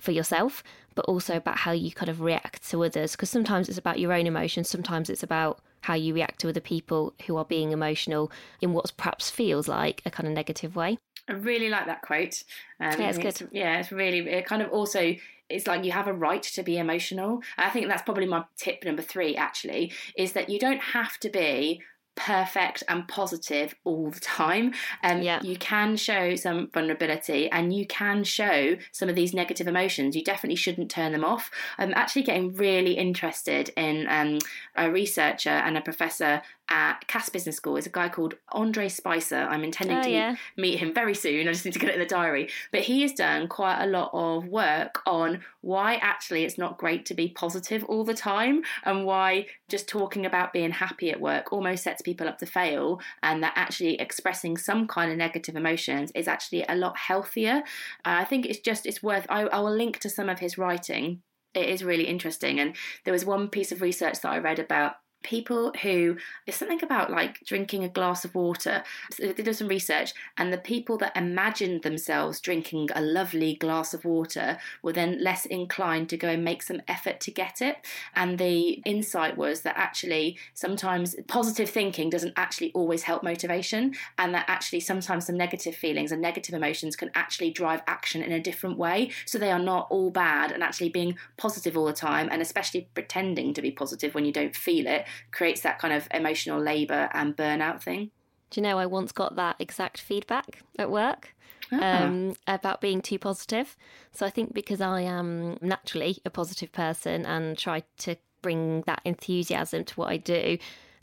for 0.00 0.12
yourself, 0.12 0.62
but 0.94 1.04
also 1.06 1.36
about 1.36 1.58
how 1.58 1.72
you 1.72 1.90
kind 1.90 2.08
of 2.08 2.20
react 2.20 2.68
to 2.70 2.84
others. 2.84 3.12
Because 3.12 3.30
sometimes 3.30 3.68
it's 3.68 3.78
about 3.78 3.98
your 3.98 4.12
own 4.12 4.26
emotions, 4.26 4.68
sometimes 4.68 5.10
it's 5.10 5.22
about 5.22 5.60
how 5.80 5.94
you 5.94 6.14
react 6.14 6.40
to 6.40 6.48
other 6.48 6.60
people 6.60 7.14
who 7.26 7.36
are 7.36 7.44
being 7.44 7.72
emotional 7.72 8.30
in 8.60 8.72
what 8.72 8.92
perhaps 8.96 9.30
feels 9.30 9.68
like 9.68 10.02
a 10.04 10.10
kind 10.10 10.26
of 10.26 10.34
negative 10.34 10.76
way. 10.76 10.98
I 11.28 11.32
really 11.32 11.68
like 11.68 11.86
that 11.86 12.02
quote. 12.02 12.42
Um, 12.80 12.98
yeah, 12.98 13.08
it's 13.08 13.18
it's, 13.18 13.38
good. 13.40 13.48
yeah, 13.52 13.78
it's 13.78 13.92
really, 13.92 14.20
it 14.20 14.46
kind 14.46 14.62
of 14.62 14.70
also, 14.70 15.14
it's 15.48 15.66
like 15.66 15.84
you 15.84 15.92
have 15.92 16.08
a 16.08 16.12
right 16.12 16.42
to 16.42 16.62
be 16.62 16.78
emotional. 16.78 17.42
I 17.56 17.70
think 17.70 17.88
that's 17.88 18.02
probably 18.02 18.26
my 18.26 18.44
tip 18.56 18.84
number 18.84 19.02
three, 19.02 19.36
actually, 19.36 19.92
is 20.16 20.32
that 20.32 20.48
you 20.48 20.58
don't 20.58 20.80
have 20.80 21.18
to 21.18 21.28
be 21.28 21.82
perfect 22.18 22.82
and 22.88 23.06
positive 23.08 23.74
all 23.84 24.10
the 24.10 24.20
time. 24.20 24.74
Um, 25.04 25.22
Yeah. 25.22 25.40
You 25.42 25.56
can 25.56 25.96
show 25.96 26.34
some 26.34 26.68
vulnerability 26.74 27.48
and 27.50 27.72
you 27.72 27.86
can 27.86 28.24
show 28.24 28.76
some 28.92 29.08
of 29.08 29.14
these 29.14 29.32
negative 29.32 29.68
emotions. 29.68 30.16
You 30.16 30.24
definitely 30.24 30.56
shouldn't 30.56 30.90
turn 30.90 31.12
them 31.12 31.24
off. 31.24 31.50
I'm 31.78 31.94
actually 31.94 32.22
getting 32.24 32.54
really 32.54 32.92
interested 32.92 33.70
in 33.76 34.06
um, 34.08 34.38
a 34.76 34.90
researcher 34.90 35.50
and 35.50 35.76
a 35.78 35.80
professor 35.80 36.42
at 36.70 37.06
Cass 37.06 37.30
Business 37.30 37.56
School. 37.56 37.78
Is 37.78 37.86
a 37.86 37.90
guy 37.90 38.10
called 38.10 38.34
Andre 38.52 38.88
Spicer. 38.90 39.36
I'm 39.36 39.64
intending 39.64 39.96
Oh, 39.98 40.02
to 40.02 40.10
yeah. 40.10 40.36
meet 40.58 40.78
him 40.80 40.92
very 40.92 41.14
soon. 41.14 41.48
I 41.48 41.52
just 41.52 41.64
need 41.64 41.72
to 41.72 41.78
get 41.78 41.88
it 41.90 41.94
in 41.94 42.00
the 42.00 42.04
diary. 42.06 42.50
But 42.72 42.82
he 42.82 43.00
has 43.02 43.12
done 43.12 43.48
quite 43.48 43.82
a 43.82 43.86
lot 43.86 44.10
of 44.12 44.46
work 44.48 45.00
on 45.06 45.40
why 45.62 45.94
actually 45.96 46.44
it's 46.44 46.58
not 46.58 46.76
great 46.76 47.06
to 47.06 47.14
be 47.14 47.28
positive 47.28 47.84
all 47.84 48.04
the 48.04 48.12
time 48.14 48.62
and 48.84 49.04
why 49.06 49.46
just 49.68 49.88
talking 49.88 50.26
about 50.26 50.52
being 50.52 50.70
happy 50.72 51.10
at 51.10 51.20
work 51.20 51.52
almost 51.54 51.84
sets 51.84 52.02
people 52.08 52.28
up 52.28 52.38
to 52.38 52.46
fail 52.46 53.00
and 53.22 53.42
that 53.42 53.52
actually 53.54 53.94
expressing 54.00 54.56
some 54.56 54.86
kind 54.86 55.10
of 55.12 55.18
negative 55.18 55.56
emotions 55.56 56.10
is 56.14 56.26
actually 56.26 56.64
a 56.68 56.74
lot 56.74 56.96
healthier. 56.96 57.56
Uh, 58.04 58.16
I 58.22 58.24
think 58.24 58.46
it's 58.46 58.60
just 58.60 58.86
it's 58.86 59.02
worth 59.02 59.26
I, 59.28 59.42
I 59.42 59.58
will 59.60 59.76
link 59.76 59.98
to 60.00 60.10
some 60.10 60.28
of 60.30 60.38
his 60.38 60.56
writing. 60.56 61.20
It 61.54 61.68
is 61.68 61.84
really 61.84 62.06
interesting 62.14 62.60
and 62.60 62.74
there 63.04 63.12
was 63.12 63.24
one 63.24 63.48
piece 63.48 63.72
of 63.72 63.82
research 63.82 64.20
that 64.20 64.32
I 64.32 64.38
read 64.38 64.58
about 64.58 64.92
people 65.22 65.72
who 65.82 66.16
it's 66.46 66.56
something 66.56 66.82
about 66.82 67.10
like 67.10 67.44
drinking 67.44 67.84
a 67.84 67.88
glass 67.88 68.24
of 68.24 68.34
water. 68.34 68.82
So 69.12 69.26
they 69.26 69.42
did 69.42 69.56
some 69.56 69.68
research 69.68 70.14
and 70.36 70.52
the 70.52 70.58
people 70.58 70.96
that 70.98 71.16
imagined 71.16 71.82
themselves 71.82 72.40
drinking 72.40 72.88
a 72.94 73.00
lovely 73.00 73.54
glass 73.54 73.92
of 73.94 74.04
water 74.04 74.58
were 74.82 74.92
then 74.92 75.22
less 75.22 75.44
inclined 75.46 76.08
to 76.10 76.16
go 76.16 76.28
and 76.28 76.44
make 76.44 76.62
some 76.62 76.82
effort 76.86 77.20
to 77.20 77.30
get 77.30 77.60
it. 77.60 77.76
And 78.14 78.38
the 78.38 78.82
insight 78.84 79.36
was 79.36 79.62
that 79.62 79.76
actually 79.76 80.38
sometimes 80.54 81.16
positive 81.26 81.68
thinking 81.68 82.10
doesn't 82.10 82.34
actually 82.36 82.72
always 82.72 83.02
help 83.02 83.22
motivation 83.22 83.94
and 84.18 84.34
that 84.34 84.44
actually 84.48 84.80
sometimes 84.80 85.26
some 85.26 85.36
negative 85.36 85.74
feelings 85.74 86.12
and 86.12 86.22
negative 86.22 86.54
emotions 86.54 86.96
can 86.96 87.10
actually 87.14 87.50
drive 87.50 87.82
action 87.86 88.22
in 88.22 88.32
a 88.32 88.40
different 88.40 88.78
way. 88.78 89.10
So 89.26 89.38
they 89.38 89.50
are 89.50 89.58
not 89.58 89.88
all 89.90 90.10
bad 90.10 90.52
and 90.52 90.62
actually 90.62 90.90
being 90.90 91.18
positive 91.36 91.76
all 91.76 91.86
the 91.86 91.92
time 91.92 92.28
and 92.30 92.40
especially 92.40 92.88
pretending 92.94 93.52
to 93.54 93.62
be 93.62 93.70
positive 93.70 94.14
when 94.14 94.24
you 94.24 94.32
don't 94.32 94.54
feel 94.54 94.86
it 94.86 95.06
creates 95.30 95.60
that 95.62 95.78
kind 95.78 95.94
of 95.94 96.08
emotional 96.12 96.60
labor 96.60 97.08
and 97.12 97.36
burnout 97.36 97.82
thing. 97.82 98.10
Do 98.50 98.60
you 98.60 98.62
know 98.66 98.78
I 98.78 98.86
once 98.86 99.12
got 99.12 99.36
that 99.36 99.56
exact 99.58 100.00
feedback 100.00 100.62
at 100.78 100.90
work 100.90 101.34
Ah. 101.70 102.04
um, 102.04 102.34
about 102.46 102.80
being 102.80 103.02
too 103.02 103.18
positive? 103.18 103.76
So 104.12 104.24
I 104.24 104.30
think 104.30 104.54
because 104.54 104.80
I 104.80 105.02
am 105.02 105.58
naturally 105.60 106.18
a 106.24 106.30
positive 106.30 106.72
person 106.72 107.26
and 107.26 107.58
try 107.58 107.82
to 107.98 108.16
bring 108.40 108.82
that 108.86 109.02
enthusiasm 109.04 109.84
to 109.84 109.94
what 109.96 110.08
I 110.08 110.16
do, 110.16 110.56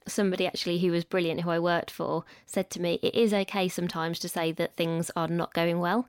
somebody 0.08 0.48
actually 0.48 0.80
who 0.80 0.92
was 0.92 1.04
brilliant 1.04 1.42
who 1.42 1.50
I 1.52 1.60
worked 1.60 1.92
for 1.92 2.24
said 2.46 2.70
to 2.72 2.82
me, 2.82 3.00
It 3.04 3.14
is 3.14 3.34
okay 3.34 3.68
sometimes 3.68 4.18
to 4.20 4.30
say 4.30 4.52
that 4.54 4.76
things 4.76 5.12
are 5.16 5.28
not 5.28 5.54
going 5.54 5.80
well 5.80 6.08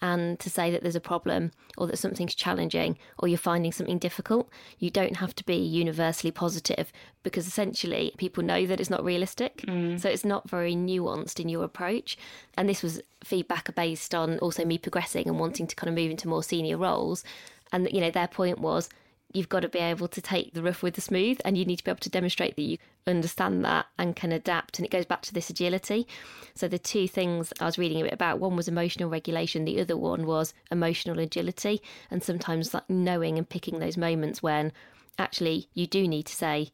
and 0.00 0.38
to 0.40 0.48
say 0.48 0.70
that 0.70 0.82
there's 0.82 0.96
a 0.96 1.00
problem 1.00 1.50
or 1.76 1.86
that 1.86 1.98
something's 1.98 2.34
challenging 2.34 2.96
or 3.18 3.28
you're 3.28 3.38
finding 3.38 3.72
something 3.72 3.98
difficult. 3.98 4.48
You 4.78 4.90
don't 4.90 5.16
have 5.16 5.34
to 5.36 5.44
be 5.44 5.56
universally 5.56 6.30
positive 6.30 6.92
because 7.22 7.46
essentially 7.46 8.14
people 8.16 8.44
know 8.44 8.64
that 8.66 8.80
it's 8.80 8.90
not 8.90 9.04
realistic. 9.04 9.58
Mm. 9.66 10.00
So 10.00 10.08
it's 10.08 10.24
not 10.24 10.48
very 10.48 10.74
nuanced 10.74 11.40
in 11.40 11.48
your 11.48 11.64
approach. 11.64 12.16
And 12.56 12.68
this 12.68 12.82
was 12.82 13.00
feedback 13.24 13.74
based 13.74 14.14
on 14.14 14.38
also 14.38 14.64
me 14.64 14.78
progressing 14.78 15.28
and 15.28 15.38
wanting 15.38 15.66
to 15.66 15.76
kind 15.76 15.88
of 15.88 15.94
move 15.94 16.10
into 16.10 16.28
more 16.28 16.42
senior 16.42 16.76
roles. 16.76 17.24
And, 17.72 17.88
you 17.92 18.00
know, 18.00 18.10
their 18.10 18.28
point 18.28 18.60
was, 18.60 18.88
you've 19.32 19.48
got 19.48 19.60
to 19.60 19.68
be 19.68 19.78
able 19.78 20.08
to 20.08 20.20
take 20.22 20.54
the 20.54 20.62
rough 20.62 20.82
with 20.82 20.94
the 20.94 21.00
smooth 21.00 21.38
and 21.44 21.58
you 21.58 21.64
need 21.64 21.76
to 21.76 21.84
be 21.84 21.90
able 21.90 22.00
to 22.00 22.08
demonstrate 22.08 22.56
that 22.56 22.62
you 22.62 22.78
understand 23.06 23.64
that 23.64 23.86
and 23.98 24.16
can 24.16 24.32
adapt 24.32 24.78
and 24.78 24.86
it 24.86 24.90
goes 24.90 25.04
back 25.04 25.22
to 25.22 25.34
this 25.34 25.50
agility. 25.50 26.06
So 26.54 26.68
the 26.68 26.78
two 26.78 27.06
things 27.06 27.52
i 27.60 27.64
was 27.64 27.78
reading 27.78 28.00
a 28.00 28.04
bit 28.04 28.12
about 28.12 28.40
one 28.40 28.56
was 28.56 28.68
emotional 28.68 29.10
regulation 29.10 29.64
the 29.64 29.80
other 29.80 29.96
one 29.96 30.26
was 30.26 30.54
emotional 30.70 31.18
agility 31.18 31.80
and 32.10 32.22
sometimes 32.22 32.74
like 32.74 32.88
knowing 32.88 33.38
and 33.38 33.48
picking 33.48 33.78
those 33.78 33.96
moments 33.96 34.42
when 34.42 34.72
actually 35.18 35.68
you 35.74 35.86
do 35.86 36.08
need 36.08 36.24
to 36.26 36.34
say 36.34 36.70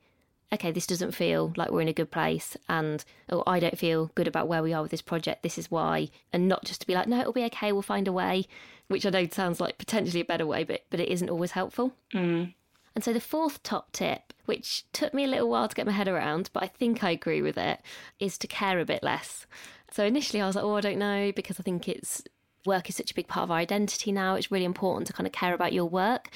okay 0.52 0.70
this 0.70 0.86
doesn't 0.86 1.12
feel 1.12 1.52
like 1.56 1.70
we're 1.70 1.80
in 1.80 1.88
a 1.88 1.92
good 1.92 2.10
place 2.10 2.56
and 2.68 3.04
oh 3.30 3.42
i 3.46 3.58
don't 3.58 3.78
feel 3.78 4.10
good 4.14 4.28
about 4.28 4.48
where 4.48 4.62
we 4.62 4.72
are 4.72 4.82
with 4.82 4.90
this 4.90 5.02
project. 5.02 5.42
This 5.42 5.58
is 5.58 5.70
why 5.70 6.08
and 6.32 6.48
not 6.48 6.64
just 6.64 6.80
to 6.82 6.86
be 6.86 6.94
like 6.94 7.08
no 7.08 7.20
it'll 7.20 7.32
be 7.32 7.44
okay. 7.44 7.72
We'll 7.72 7.82
find 7.82 8.08
a 8.08 8.12
way 8.12 8.46
which 8.88 9.06
i 9.06 9.10
know 9.10 9.26
sounds 9.30 9.60
like 9.60 9.78
potentially 9.78 10.20
a 10.20 10.24
better 10.24 10.46
way 10.46 10.64
but 10.64 10.82
but 10.90 11.00
it 11.00 11.08
isn't 11.08 11.30
always 11.30 11.52
helpful 11.52 11.92
mm. 12.12 12.52
and 12.94 13.04
so 13.04 13.12
the 13.12 13.20
fourth 13.20 13.62
top 13.62 13.90
tip, 13.92 14.32
which 14.44 14.84
took 14.92 15.12
me 15.12 15.24
a 15.24 15.28
little 15.28 15.48
while 15.48 15.66
to 15.66 15.74
get 15.74 15.86
my 15.86 15.92
head 15.92 16.06
around, 16.06 16.50
but 16.52 16.62
I 16.62 16.68
think 16.68 17.02
I 17.02 17.10
agree 17.10 17.42
with 17.42 17.58
it, 17.58 17.80
is 18.20 18.38
to 18.38 18.46
care 18.46 18.78
a 18.78 18.84
bit 18.84 19.02
less. 19.02 19.46
So 19.90 20.04
initially 20.04 20.40
I 20.40 20.46
was 20.46 20.54
like, 20.54 20.64
oh, 20.64 20.76
I 20.76 20.80
don't 20.80 20.98
know, 20.98 21.32
because 21.34 21.58
I 21.58 21.64
think 21.64 21.88
it's 21.88 22.22
work 22.66 22.88
is 22.88 22.96
such 22.96 23.10
a 23.10 23.14
big 23.14 23.28
part 23.28 23.44
of 23.44 23.50
our 23.50 23.58
identity 23.58 24.12
now. 24.12 24.34
It's 24.34 24.50
really 24.50 24.64
important 24.64 25.06
to 25.06 25.12
kind 25.12 25.26
of 25.26 25.32
care 25.32 25.54
about 25.54 25.72
your 25.72 25.86
work. 25.86 26.30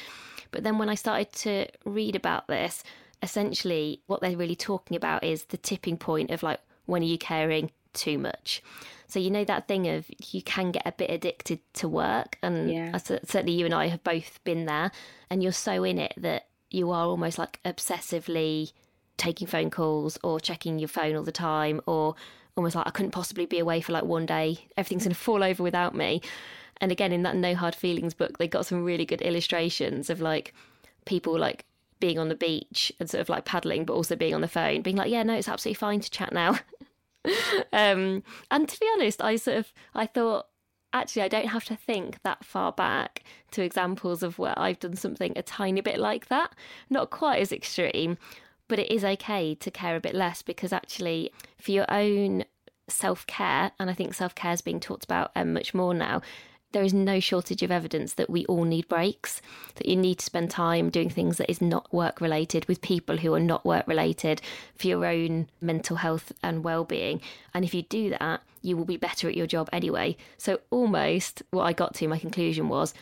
But 0.51 0.63
then 0.63 0.79
when 0.79 0.89
I 0.89 0.95
started 0.95 1.33
to 1.33 1.67
read 1.85 2.17
about 2.17 2.49
this, 2.49 2.83
essentially 3.23 4.03
what 4.07 4.21
they're 4.21 4.37
really 4.37 4.57
talking 4.57 4.97
about 4.97 5.25
is 5.25 5.45
the 5.45 5.57
tipping 5.57 5.97
point 5.97 6.31
of 6.31 6.43
like, 6.43 6.61
when 6.87 7.03
are 7.03 7.07
you 7.07 7.19
caring 7.19 7.71
too 7.93 8.19
much? 8.19 8.63
So 9.09 9.19
you 9.19 9.31
know 9.31 9.45
that 9.45 9.67
thing 9.67 9.89
of 9.89 10.07
you 10.31 10.43
can 10.43 10.71
get 10.71 10.87
a 10.87 10.93
bit 10.93 11.11
addicted 11.11 11.61
to 11.75 11.89
work, 11.89 12.39
and 12.43 12.71
Yeah. 12.71 12.97
Certainly 12.97 13.53
you 13.53 13.65
and 13.65 13.75
I 13.75 13.89
have 13.89 14.05
both 14.05 14.39
been 14.45 14.67
there, 14.67 14.93
and 15.31 15.43
you're 15.43 15.53
so 15.53 15.83
in 15.83 15.99
it 15.99 16.15
that 16.17 16.49
you 16.71 16.91
are 16.91 17.07
almost 17.07 17.39
like 17.39 17.61
obsessively 17.65 18.73
taking 19.17 19.47
phone 19.47 19.71
calls 19.71 20.19
or 20.23 20.39
checking 20.39 20.79
your 20.79 20.89
phone 20.89 21.17
all 21.17 21.23
the 21.23 21.33
time, 21.33 21.81
or 21.87 22.15
almost 22.57 22.77
like 22.77 22.87
I 22.87 22.91
couldn't 22.91 23.13
possibly 23.13 23.47
be 23.47 23.59
away 23.59 23.81
for 23.81 23.93
like 23.93 24.05
one 24.05 24.27
day. 24.27 24.67
Everything's 24.77 25.05
going 25.05 25.15
to 25.15 25.21
fall 25.21 25.43
over 25.43 25.63
without 25.63 25.95
me. 25.95 26.21
And 26.81 26.93
again, 26.93 27.13
in 27.13 27.23
that 27.23 27.35
No 27.35 27.55
Hard 27.55 27.75
Feelings 27.75 28.15
book, 28.15 28.39
they 28.39 28.47
got 28.47 28.67
some 28.67 28.85
really 28.85 29.05
good 29.05 29.23
illustrations 29.23 30.11
of 30.11 30.21
like 30.21 30.55
people 31.07 31.37
like 31.39 31.65
being 31.99 32.19
on 32.19 32.29
the 32.29 32.35
beach 32.37 32.93
and 33.01 33.11
sort 33.11 33.21
of 33.21 33.29
like 33.29 33.45
paddling, 33.45 33.85
but 33.85 33.95
also 33.95 34.15
being 34.15 34.35
on 34.35 34.41
the 34.41 34.49
phone, 34.49 34.83
being 34.83 34.97
like, 34.97 35.11
yeah, 35.11 35.23
no, 35.23 35.35
it's 35.35 35.49
absolutely 35.49 35.75
fine 35.75 36.01
to 36.01 36.11
chat 36.11 36.33
now. 36.33 36.59
um, 37.73 38.23
and 38.51 38.69
to 38.69 38.81
be 38.81 38.89
honest, 38.95 39.23
I 39.23 39.37
sort 39.37 39.59
of 39.59 39.73
I 39.95 40.07
thought 40.07 40.47
actually 40.93 41.23
I 41.23 41.29
don't 41.29 41.49
have 41.49 41.65
to 41.67 41.77
think 41.77 42.23
that 42.23 42.45
far 42.45 42.73
back 42.73 43.23
to 43.53 43.63
examples 43.63 44.23
of 44.23 44.39
where 44.39 44.59
I've 44.59 44.79
done 44.79 44.97
something 44.97 45.33
a 45.37 45.43
tiny 45.43 45.81
bit 45.81 45.99
like 45.99 46.29
that, 46.29 46.55
not 46.89 47.11
quite 47.11 47.41
as 47.41 47.53
extreme, 47.53 48.19
but 48.69 48.79
it 48.79 48.91
is 48.91 49.05
okay 49.05 49.55
to 49.55 49.71
care 49.71 49.97
a 49.97 50.01
bit 50.01 50.15
less 50.15 50.43
because 50.43 50.73
actually 50.73 51.31
for 51.61 51.73
your 51.73 51.91
own 51.91 52.45
self 52.89 53.27
care, 53.27 53.73
and 53.79 53.91
I 53.91 53.95
think 53.95 54.15
self 54.15 54.35
care 54.35 54.53
is 54.53 54.63
being 54.63 54.81
talked 54.81 55.05
about 55.05 55.31
um, 55.37 55.53
much 55.53 55.75
more 55.75 55.95
now. 55.95 56.23
There 56.73 56.85
is 56.85 56.93
no 56.93 57.19
shortage 57.19 57.63
of 57.63 57.71
evidence 57.71 58.13
that 58.15 58.29
we 58.29 58.45
all 58.45 58.65
need 58.65 58.89
breaks, 58.89 59.41
that 59.77 59.89
you 59.89 59.97
need 59.97 60.19
to 60.19 60.25
spend 60.25 60.51
time 60.51 60.91
doing 60.91 61.09
things 61.09 61.39
that 61.39 61.51
is 61.51 61.63
not 61.63 61.91
work 61.95 62.21
related 62.21 62.67
with 62.67 62.83
people 62.83 63.17
who 63.17 63.33
are 63.33 63.41
not 63.41 63.65
work 63.65 63.89
related 63.89 64.43
for 64.77 64.87
your 64.87 65.07
own 65.07 65.49
mental 65.63 65.97
health 65.97 66.31
and 66.43 66.63
well 66.63 66.85
being. 66.85 67.23
And 67.55 67.65
if 67.65 67.73
you 67.73 67.83
do 67.83 68.11
that, 68.11 68.43
you 68.61 68.77
will 68.77 68.85
be 68.85 68.99
better 68.99 69.29
at 69.29 69.37
your 69.37 69.47
job 69.47 69.71
anyway. 69.73 70.19
So, 70.37 70.61
almost 70.71 71.43
what 71.51 71.65
I 71.65 71.73
got 71.73 71.95
to, 71.95 72.09
my 72.09 72.19
conclusion 72.19 72.69
was 72.69 72.93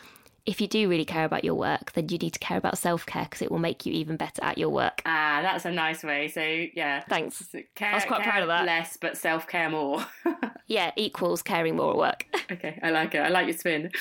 if 0.47 0.61
you 0.61 0.67
do 0.67 0.89
really 0.89 1.05
care 1.05 1.25
about 1.25 1.43
your 1.43 1.55
work, 1.55 1.91
then 1.91 2.07
you 2.09 2.17
need 2.17 2.31
to 2.31 2.39
care 2.39 2.57
about 2.57 2.77
self 2.77 3.05
care 3.05 3.25
because 3.25 3.41
it 3.41 3.51
will 3.51 3.59
make 3.59 3.85
you 3.85 3.93
even 3.93 4.15
better 4.15 4.41
at 4.43 4.57
your 4.57 4.69
work. 4.69 5.01
Ah, 5.05 5.41
that's 5.43 5.65
a 5.65 5.71
nice 5.71 6.03
way. 6.03 6.29
So 6.29 6.41
yeah, 6.41 7.03
Thanks. 7.07 7.43
Care, 7.75 7.91
I 7.91 7.95
was 7.95 8.05
quite 8.05 8.23
proud 8.23 8.41
of 8.41 8.47
that. 8.47 8.65
Less, 8.65 8.97
but 8.99 9.17
self 9.17 9.45
care 9.47 9.69
more. 9.69 10.03
Yeah, 10.69 10.91
equals 10.97 11.41
caring 11.41 11.77
more 11.77 11.91
at 11.91 11.97
work. 11.97 12.25
Okay, 12.49 12.79
I 12.81 12.91
like 12.91 13.13
it. 13.13 13.19
I 13.19 13.27
like 13.27 13.47
your 13.47 13.57
spin. 13.57 13.91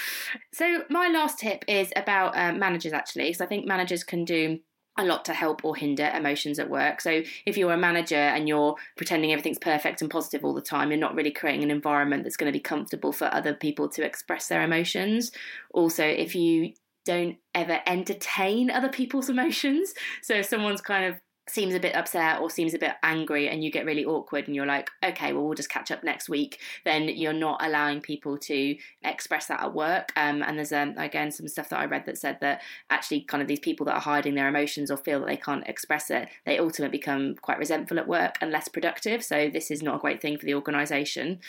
So 0.53 0.85
my 0.89 1.09
last 1.09 1.41
tip 1.41 1.65
is 1.67 1.93
about 1.97 2.37
um, 2.37 2.61
managers 2.61 2.93
actually, 2.93 3.25
because 3.27 3.41
I 3.41 3.47
think 3.47 3.67
managers 3.67 4.05
can 4.05 4.25
do 4.25 4.61
a 4.99 5.05
lot 5.05 5.25
to 5.27 5.35
help 5.35 5.65
or 5.65 5.77
hinder 5.77 6.11
emotions 6.15 6.59
at 6.59 6.71
work. 6.71 7.01
So 7.01 7.23
if 7.45 7.57
you're 7.57 7.73
a 7.73 7.79
manager 7.79 8.17
and 8.17 8.49
you're 8.49 8.77
pretending 8.97 9.33
everything's 9.33 9.59
perfect 9.59 10.01
and 10.01 10.11
positive 10.11 10.45
all 10.45 10.55
the 10.55 10.63
time, 10.63 10.91
you're 10.91 11.01
not 11.01 11.15
really 11.15 11.31
creating 11.31 11.63
an 11.63 11.71
environment 11.71 12.23
that's 12.23 12.37
going 12.37 12.51
to 12.51 12.57
be 12.57 12.63
comfortable 12.63 13.13
for 13.13 13.33
other 13.33 13.55
people 13.55 13.89
to 13.91 14.05
express 14.05 14.49
their 14.49 14.63
emotions. 14.63 15.33
Also, 15.73 16.05
if 16.05 16.35
you 16.35 16.73
don't 17.05 17.37
ever 17.55 17.81
entertain 17.87 18.71
other 18.71 18.89
people's 18.89 19.29
emotions, 19.37 19.95
so 20.23 20.35
if 20.35 20.47
someone's 20.47 20.81
kind 20.81 21.05
of 21.07 21.21
seems 21.49 21.75
a 21.75 21.81
bit 21.81 21.95
upset 21.95 22.41
or 22.41 22.51
seems 22.51 22.75
a 22.75 22.79
bit 22.79 22.93
angry 23.03 23.49
and 23.49 23.63
you 23.63 23.71
get 23.71 23.87
really 23.87 24.05
awkward 24.05 24.47
and 24.47 24.57
you're 24.57 24.67
like 24.67 24.91
okay 25.05 25.33
well 25.33 25.45
we'll 25.45 25.55
just 25.55 25.71
catch 25.71 25.91
up 25.91 26.03
next 26.03 26.29
week 26.29 26.59
then 26.85 27.09
you're 27.09 27.33
not 27.33 27.65
allowing 27.65 28.01
people 28.01 28.37
to 28.37 28.77
express 29.05 29.47
that 29.47 29.63
at 29.63 29.75
work. 29.75 30.13
Um, 30.17 30.43
and 30.43 30.59
there's 30.59 30.73
um, 30.73 30.95
again 30.97 31.31
some 31.31 31.49
stuff 31.49 31.69
that 31.69 31.79
i 31.79 31.85
read 31.85 32.07
that 32.07 32.19
said 32.19 32.39
that 32.41 32.63
actually 32.91 33.21
kind 33.23 33.43
of 33.43 33.49
these 33.49 33.61
people 33.61 33.87
that 33.87 33.95
are 33.95 34.01
hiding 34.01 34.35
their 34.35 34.49
emotions 34.49 34.91
or 34.91 34.97
feel 34.97 35.21
that 35.21 35.27
they 35.27 35.37
can't 35.37 35.67
express 35.67 36.11
it 36.11 36.29
they 36.45 36.59
ultimately 36.59 36.99
become 36.99 37.35
quite 37.37 37.59
resentful 37.59 37.99
at 37.99 38.09
work 38.09 38.37
and 38.41 38.51
less 38.51 38.69
productive. 38.69 39.23
So 39.23 39.49
this 39.49 39.71
is 39.71 39.83
not 39.83 39.97
a 39.97 39.99
great 39.99 40.21
thing 40.21 40.39
for 40.39 40.47
the 40.47 40.55
organization 40.55 41.41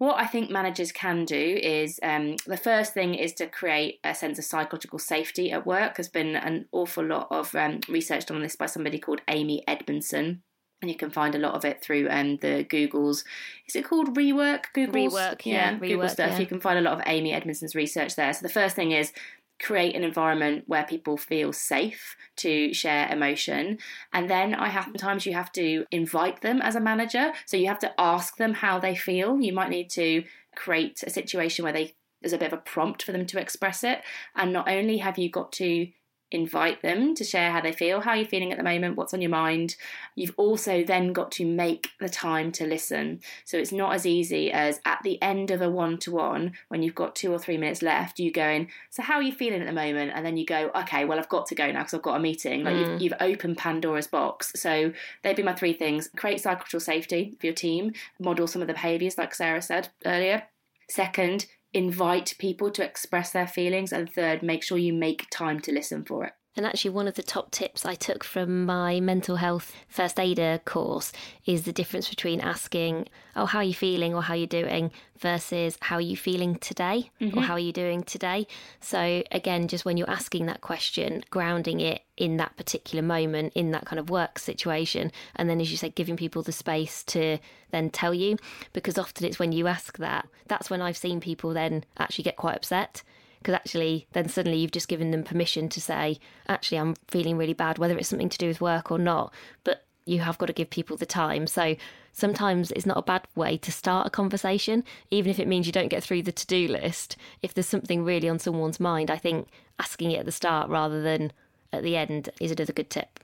what 0.00 0.18
I 0.18 0.26
think 0.26 0.50
managers 0.50 0.92
can 0.92 1.26
do 1.26 1.60
is 1.62 2.00
um, 2.02 2.36
the 2.46 2.56
first 2.56 2.94
thing 2.94 3.14
is 3.14 3.34
to 3.34 3.46
create 3.46 4.00
a 4.02 4.14
sense 4.14 4.38
of 4.38 4.46
psychological 4.46 4.98
safety 4.98 5.52
at 5.52 5.66
work. 5.66 5.96
There's 5.96 6.08
been 6.08 6.36
an 6.36 6.64
awful 6.72 7.04
lot 7.04 7.28
of 7.30 7.54
um, 7.54 7.80
research 7.86 8.24
done 8.24 8.38
on 8.38 8.42
this 8.42 8.56
by 8.56 8.64
somebody 8.64 8.98
called 8.98 9.20
Amy 9.28 9.62
Edmondson. 9.68 10.40
and 10.80 10.90
you 10.90 10.96
can 10.96 11.10
find 11.10 11.34
a 11.34 11.38
lot 11.38 11.54
of 11.54 11.66
it 11.66 11.82
through 11.82 12.08
um, 12.08 12.38
the 12.38 12.64
Google's. 12.66 13.24
Is 13.68 13.76
it 13.76 13.84
called 13.84 14.16
Rework? 14.16 14.64
Google's, 14.72 15.12
Rework, 15.12 15.44
yeah, 15.44 15.74
Google 15.74 15.98
Rework, 15.98 16.10
stuff. 16.10 16.30
yeah. 16.30 16.38
You 16.38 16.46
can 16.46 16.60
find 16.60 16.78
a 16.78 16.82
lot 16.82 16.94
of 16.94 17.02
Amy 17.06 17.34
Edmondson's 17.34 17.74
research 17.74 18.16
there. 18.16 18.32
So 18.32 18.40
the 18.40 18.52
first 18.52 18.76
thing 18.76 18.92
is 18.92 19.12
create 19.60 19.94
an 19.94 20.04
environment 20.04 20.64
where 20.66 20.84
people 20.84 21.16
feel 21.16 21.52
safe 21.52 22.16
to 22.36 22.72
share 22.72 23.08
emotion. 23.12 23.78
And 24.12 24.28
then 24.28 24.54
i 24.54 24.68
have 24.68 24.84
sometimes 24.84 25.26
you 25.26 25.34
have 25.34 25.52
to 25.52 25.84
invite 25.90 26.40
them 26.40 26.60
as 26.62 26.74
a 26.74 26.80
manager. 26.80 27.32
So 27.46 27.56
you 27.56 27.66
have 27.66 27.78
to 27.80 27.92
ask 27.98 28.36
them 28.36 28.54
how 28.54 28.78
they 28.78 28.94
feel. 28.94 29.40
You 29.40 29.52
might 29.52 29.70
need 29.70 29.90
to 29.90 30.24
create 30.56 31.02
a 31.06 31.10
situation 31.10 31.62
where 31.62 31.72
they 31.72 31.94
there's 32.20 32.32
a 32.34 32.38
bit 32.38 32.52
of 32.52 32.58
a 32.58 32.62
prompt 32.62 33.02
for 33.02 33.12
them 33.12 33.26
to 33.26 33.40
express 33.40 33.82
it. 33.82 34.02
And 34.34 34.52
not 34.52 34.68
only 34.68 34.98
have 34.98 35.18
you 35.18 35.30
got 35.30 35.52
to 35.52 35.88
invite 36.30 36.82
them 36.82 37.14
to 37.14 37.24
share 37.24 37.50
how 37.50 37.60
they 37.60 37.72
feel, 37.72 38.00
how 38.00 38.14
you're 38.14 38.26
feeling 38.26 38.52
at 38.52 38.58
the 38.58 38.64
moment, 38.64 38.96
what's 38.96 39.14
on 39.14 39.20
your 39.20 39.30
mind. 39.30 39.76
You've 40.14 40.34
also 40.36 40.84
then 40.84 41.12
got 41.12 41.32
to 41.32 41.44
make 41.44 41.90
the 41.98 42.08
time 42.08 42.52
to 42.52 42.66
listen. 42.66 43.20
So 43.44 43.58
it's 43.58 43.72
not 43.72 43.94
as 43.94 44.06
easy 44.06 44.52
as 44.52 44.80
at 44.84 45.00
the 45.02 45.20
end 45.22 45.50
of 45.50 45.60
a 45.60 45.70
one 45.70 45.98
to 45.98 46.12
one, 46.12 46.52
when 46.68 46.82
you've 46.82 46.94
got 46.94 47.16
two 47.16 47.32
or 47.32 47.38
three 47.38 47.56
minutes 47.56 47.82
left, 47.82 48.18
you 48.18 48.32
going, 48.32 48.68
So, 48.90 49.02
how 49.02 49.14
are 49.14 49.22
you 49.22 49.32
feeling 49.32 49.60
at 49.60 49.66
the 49.66 49.72
moment? 49.72 50.12
And 50.14 50.24
then 50.24 50.36
you 50.36 50.46
go, 50.46 50.70
Okay, 50.74 51.04
well, 51.04 51.18
I've 51.18 51.28
got 51.28 51.46
to 51.46 51.54
go 51.54 51.70
now 51.70 51.80
because 51.80 51.94
I've 51.94 52.02
got 52.02 52.16
a 52.16 52.20
meeting. 52.20 52.64
Like 52.64 52.76
you've, 52.76 52.88
mm. 52.88 53.00
you've 53.00 53.14
opened 53.20 53.58
Pandora's 53.58 54.06
box. 54.06 54.52
So 54.56 54.92
they'd 55.22 55.36
be 55.36 55.42
my 55.42 55.54
three 55.54 55.72
things 55.72 56.08
create 56.16 56.40
psychological 56.40 56.80
safety 56.80 57.36
for 57.40 57.46
your 57.46 57.54
team, 57.54 57.92
model 58.18 58.46
some 58.46 58.62
of 58.62 58.68
the 58.68 58.74
behaviours, 58.74 59.18
like 59.18 59.34
Sarah 59.34 59.62
said 59.62 59.88
earlier. 60.04 60.44
Second, 60.88 61.46
invite 61.72 62.34
people 62.38 62.70
to 62.72 62.84
express 62.84 63.30
their 63.30 63.46
feelings. 63.46 63.92
And 63.92 64.12
third, 64.12 64.42
make 64.42 64.62
sure 64.62 64.78
you 64.78 64.92
make 64.92 65.28
time 65.30 65.60
to 65.60 65.72
listen 65.72 66.04
for 66.04 66.24
it. 66.24 66.32
And 66.56 66.66
actually, 66.66 66.90
one 66.90 67.06
of 67.06 67.14
the 67.14 67.22
top 67.22 67.52
tips 67.52 67.86
I 67.86 67.94
took 67.94 68.24
from 68.24 68.66
my 68.66 68.98
mental 68.98 69.36
health 69.36 69.72
first 69.88 70.18
aider 70.18 70.60
course 70.64 71.12
is 71.46 71.62
the 71.62 71.72
difference 71.72 72.08
between 72.08 72.40
asking, 72.40 73.08
Oh, 73.36 73.46
how 73.46 73.60
are 73.60 73.64
you 73.64 73.74
feeling? 73.74 74.14
Or 74.14 74.22
how 74.22 74.34
are 74.34 74.38
you 74.38 74.48
doing? 74.48 74.90
versus 75.20 75.76
how 75.80 75.96
are 75.96 76.00
you 76.00 76.16
feeling 76.16 76.56
today? 76.56 77.10
Or 77.20 77.26
mm-hmm. 77.26 77.38
how 77.40 77.54
are 77.54 77.60
you 77.60 77.72
doing 77.72 78.02
today. 78.02 78.46
So, 78.80 79.22
again, 79.30 79.68
just 79.68 79.84
when 79.84 79.96
you're 79.96 80.10
asking 80.10 80.46
that 80.46 80.62
question, 80.62 81.22
grounding 81.30 81.80
it 81.80 82.02
in 82.16 82.38
that 82.38 82.56
particular 82.56 83.02
moment, 83.02 83.52
in 83.54 83.70
that 83.72 83.84
kind 83.84 84.00
of 84.00 84.10
work 84.10 84.38
situation. 84.38 85.12
And 85.36 85.48
then, 85.48 85.60
as 85.60 85.70
you 85.70 85.76
say, 85.76 85.90
giving 85.90 86.16
people 86.16 86.42
the 86.42 86.52
space 86.52 87.02
to 87.04 87.38
then 87.70 87.90
tell 87.90 88.14
you, 88.14 88.36
because 88.72 88.98
often 88.98 89.26
it's 89.26 89.38
when 89.38 89.52
you 89.52 89.66
ask 89.66 89.98
that, 89.98 90.26
that's 90.48 90.70
when 90.70 90.82
I've 90.82 90.96
seen 90.96 91.20
people 91.20 91.52
then 91.52 91.84
actually 91.98 92.24
get 92.24 92.36
quite 92.36 92.56
upset 92.56 93.02
because 93.40 93.54
actually 93.54 94.06
then 94.12 94.28
suddenly 94.28 94.58
you've 94.58 94.70
just 94.70 94.88
given 94.88 95.10
them 95.10 95.24
permission 95.24 95.68
to 95.68 95.80
say 95.80 96.18
actually 96.48 96.78
i'm 96.78 96.94
feeling 97.08 97.36
really 97.36 97.54
bad 97.54 97.78
whether 97.78 97.96
it's 97.98 98.08
something 98.08 98.28
to 98.28 98.38
do 98.38 98.48
with 98.48 98.60
work 98.60 98.90
or 98.90 98.98
not. 98.98 99.32
But 99.64 99.84
you 100.06 100.20
have 100.20 100.38
got 100.38 100.46
to 100.46 100.52
give 100.52 100.70
people 100.70 100.96
the 100.96 101.06
time. 101.06 101.46
So 101.46 101.76
sometimes 102.12 102.72
it's 102.72 102.86
not 102.86 102.96
a 102.96 103.02
bad 103.02 103.26
way 103.36 103.56
to 103.58 103.70
start 103.70 104.06
a 104.06 104.10
conversation 104.10 104.82
even 105.10 105.30
if 105.30 105.38
it 105.38 105.46
means 105.46 105.66
you 105.66 105.72
don't 105.72 105.88
get 105.88 106.02
through 106.02 106.22
the 106.22 106.32
to-do 106.32 106.68
list. 106.68 107.16
If 107.42 107.54
there's 107.54 107.66
something 107.66 108.04
really 108.04 108.28
on 108.28 108.38
someone's 108.38 108.80
mind 108.80 109.10
i 109.10 109.16
think 109.16 109.48
asking 109.78 110.10
it 110.10 110.18
at 110.18 110.26
the 110.26 110.32
start 110.32 110.68
rather 110.68 111.02
than 111.02 111.32
at 111.72 111.82
the 111.82 111.96
end 111.96 112.28
is 112.40 112.50
another 112.50 112.72
good 112.72 112.90
tip 112.90 113.20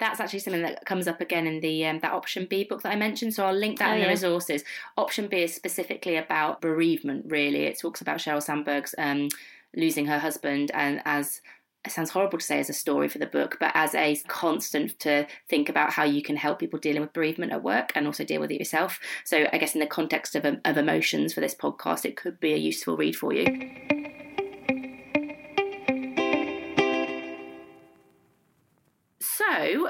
that's 0.00 0.18
actually 0.18 0.40
something 0.40 0.62
that 0.62 0.84
comes 0.86 1.06
up 1.06 1.20
again 1.20 1.46
in 1.46 1.60
the 1.60 1.86
um, 1.86 2.00
that 2.00 2.12
option 2.12 2.46
B 2.48 2.64
book 2.64 2.82
that 2.82 2.92
I 2.92 2.96
mentioned. 2.96 3.34
So 3.34 3.46
I'll 3.46 3.54
link 3.54 3.78
that 3.78 3.90
Oh, 3.90 3.94
in 3.94 4.02
the 4.02 4.08
resources. 4.08 4.64
Option 4.96 5.28
B 5.28 5.42
is 5.42 5.54
specifically 5.54 6.16
about 6.16 6.60
bereavement. 6.60 7.26
Really, 7.28 7.64
it 7.64 7.78
talks 7.78 8.00
about 8.00 8.18
Sheryl 8.18 8.42
Sandberg's 8.42 8.94
um, 8.98 9.28
losing 9.76 10.06
her 10.06 10.18
husband, 10.18 10.70
and 10.74 11.00
as 11.04 11.40
it 11.84 11.92
sounds 11.92 12.10
horrible 12.10 12.38
to 12.38 12.44
say 12.44 12.58
as 12.60 12.68
a 12.68 12.74
story 12.74 13.08
for 13.08 13.18
the 13.18 13.26
book, 13.26 13.56
but 13.58 13.72
as 13.74 13.94
a 13.94 14.14
constant 14.26 14.98
to 15.00 15.26
think 15.48 15.70
about 15.70 15.90
how 15.90 16.04
you 16.04 16.22
can 16.22 16.36
help 16.36 16.58
people 16.58 16.78
dealing 16.78 17.00
with 17.00 17.12
bereavement 17.14 17.52
at 17.52 17.62
work 17.62 17.92
and 17.94 18.06
also 18.06 18.22
deal 18.22 18.40
with 18.40 18.50
it 18.50 18.58
yourself. 18.58 19.00
So 19.24 19.46
I 19.50 19.56
guess 19.56 19.74
in 19.74 19.80
the 19.80 19.86
context 19.86 20.34
of, 20.36 20.44
of 20.44 20.76
emotions 20.76 21.32
for 21.32 21.40
this 21.40 21.54
podcast, 21.54 22.04
it 22.04 22.16
could 22.16 22.38
be 22.38 22.52
a 22.52 22.58
useful 22.58 22.98
read 22.98 23.16
for 23.16 23.32
you. 23.32 23.99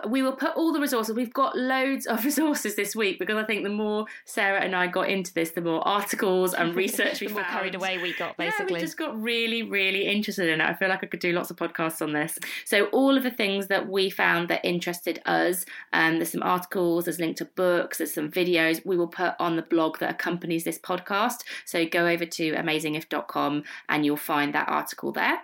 We 0.08 0.22
will 0.22 0.32
put 0.32 0.56
all 0.56 0.72
the 0.72 0.80
resources. 0.80 1.14
We've 1.14 1.32
got 1.32 1.56
loads 1.56 2.06
of 2.06 2.24
resources 2.30 2.76
this 2.76 2.94
week 2.96 3.18
because 3.18 3.36
I 3.36 3.44
think 3.44 3.62
the 3.64 3.70
more 3.70 4.06
Sarah 4.24 4.60
and 4.60 4.74
I 4.74 4.86
got 4.86 5.08
into 5.08 5.32
this, 5.34 5.50
the 5.50 5.60
more 5.60 5.86
articles 5.86 6.54
and 6.54 6.74
research 6.74 7.20
we 7.20 7.26
The 7.28 7.34
more 7.34 7.42
found. 7.42 7.52
carried 7.54 7.74
away 7.74 7.98
we 7.98 8.12
got, 8.14 8.34
Yeah, 8.38 8.46
basically. 8.50 8.74
we 8.74 8.80
just 8.80 8.96
got 8.96 9.20
really, 9.20 9.62
really 9.62 10.06
interested 10.06 10.48
in 10.48 10.60
it. 10.60 10.64
I 10.64 10.74
feel 10.74 10.88
like 10.88 11.02
I 11.02 11.06
could 11.06 11.20
do 11.20 11.32
lots 11.32 11.50
of 11.50 11.56
podcasts 11.56 12.00
on 12.02 12.12
this. 12.12 12.38
So 12.64 12.86
all 12.86 13.16
of 13.16 13.22
the 13.22 13.30
things 13.30 13.66
that 13.68 13.88
we 13.88 14.10
found 14.10 14.48
that 14.48 14.64
interested 14.64 15.20
us, 15.26 15.64
um, 15.92 16.16
there's 16.18 16.32
some 16.32 16.42
articles, 16.42 17.04
there's 17.04 17.18
linked 17.20 17.38
to 17.38 17.44
books, 17.44 17.98
there's 17.98 18.14
some 18.14 18.30
videos. 18.30 18.84
We 18.86 18.96
will 18.96 19.08
put 19.08 19.34
on 19.38 19.56
the 19.56 19.62
blog 19.62 19.98
that 19.98 20.10
accompanies 20.10 20.64
this 20.64 20.78
podcast. 20.78 21.38
So 21.64 21.84
go 21.86 22.06
over 22.06 22.24
to 22.26 22.52
amazingif.com 22.52 23.64
and 23.88 24.06
you'll 24.06 24.16
find 24.16 24.54
that 24.54 24.68
article 24.68 25.12
there. 25.12 25.40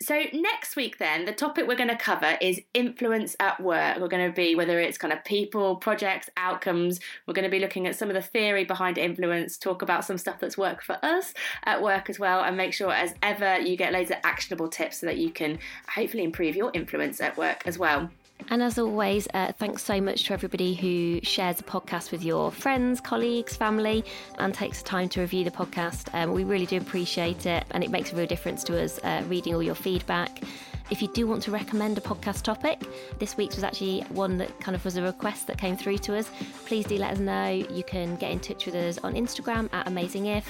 So 0.00 0.22
next 0.32 0.76
week, 0.76 0.98
then 0.98 1.24
the 1.24 1.32
topic 1.32 1.66
we're 1.66 1.74
going 1.74 1.88
to 1.88 1.96
cover 1.96 2.38
is 2.40 2.60
influence 2.72 3.34
at 3.40 3.60
work. 3.60 3.98
We're 3.98 4.06
going 4.06 4.30
to 4.30 4.34
be 4.34 4.54
whether 4.54 4.78
it's 4.78 4.96
kind 4.96 5.12
of 5.12 5.24
people, 5.24 5.74
projects, 5.74 6.30
outcomes. 6.36 7.00
We're 7.26 7.34
going 7.34 7.44
to 7.44 7.50
be 7.50 7.58
looking 7.58 7.88
at 7.88 7.96
some 7.96 8.08
of 8.08 8.14
the 8.14 8.22
theory 8.22 8.64
behind 8.64 8.96
influence. 8.96 9.58
Talk 9.58 9.82
about 9.82 10.04
some 10.04 10.16
stuff 10.16 10.38
that's 10.38 10.56
worked 10.56 10.84
for 10.84 11.04
us 11.04 11.34
at 11.64 11.82
work 11.82 12.08
as 12.08 12.18
well, 12.20 12.44
and 12.44 12.56
make 12.56 12.74
sure 12.74 12.92
as 12.92 13.14
ever 13.22 13.58
you 13.58 13.76
get 13.76 13.92
loads 13.92 14.12
of 14.12 14.18
actionable 14.22 14.68
tips 14.68 14.98
so 14.98 15.06
that 15.06 15.18
you 15.18 15.30
can 15.30 15.58
hopefully 15.92 16.22
improve 16.22 16.54
your 16.54 16.70
influence 16.74 17.20
at 17.20 17.36
work 17.36 17.62
as 17.66 17.76
well. 17.76 18.08
And 18.50 18.62
as 18.62 18.78
always, 18.78 19.28
uh, 19.34 19.52
thanks 19.52 19.82
so 19.82 20.00
much 20.00 20.24
to 20.24 20.32
everybody 20.32 20.74
who 20.74 21.20
shares 21.22 21.56
the 21.56 21.64
podcast 21.64 22.12
with 22.12 22.24
your 22.24 22.50
friends, 22.50 23.00
colleagues, 23.00 23.56
family, 23.56 24.04
and 24.38 24.54
takes 24.54 24.80
the 24.82 24.88
time 24.88 25.08
to 25.10 25.20
review 25.20 25.44
the 25.44 25.50
podcast. 25.50 26.08
Um, 26.14 26.32
we 26.32 26.44
really 26.44 26.64
do 26.64 26.78
appreciate 26.78 27.44
it, 27.44 27.64
and 27.72 27.84
it 27.84 27.90
makes 27.90 28.12
a 28.12 28.16
real 28.16 28.26
difference 28.26 28.64
to 28.64 28.82
us 28.82 28.98
uh, 29.04 29.22
reading 29.28 29.54
all 29.54 29.62
your 29.62 29.74
feedback. 29.74 30.42
If 30.90 31.02
you 31.02 31.08
do 31.08 31.26
want 31.26 31.42
to 31.42 31.50
recommend 31.50 31.98
a 31.98 32.00
podcast 32.00 32.42
topic, 32.42 32.82
this 33.18 33.36
week's 33.36 33.56
was 33.56 33.64
actually 33.64 34.00
one 34.08 34.38
that 34.38 34.58
kind 34.60 34.74
of 34.74 34.82
was 34.84 34.96
a 34.96 35.02
request 35.02 35.46
that 35.48 35.58
came 35.58 35.76
through 35.76 35.98
to 35.98 36.16
us. 36.16 36.30
Please 36.64 36.86
do 36.86 36.96
let 36.96 37.12
us 37.12 37.18
know. 37.18 37.50
You 37.50 37.84
can 37.84 38.16
get 38.16 38.30
in 38.30 38.40
touch 38.40 38.64
with 38.64 38.74
us 38.74 38.96
on 38.98 39.12
Instagram 39.12 39.68
at 39.74 39.86
AmazingIf 39.86 40.44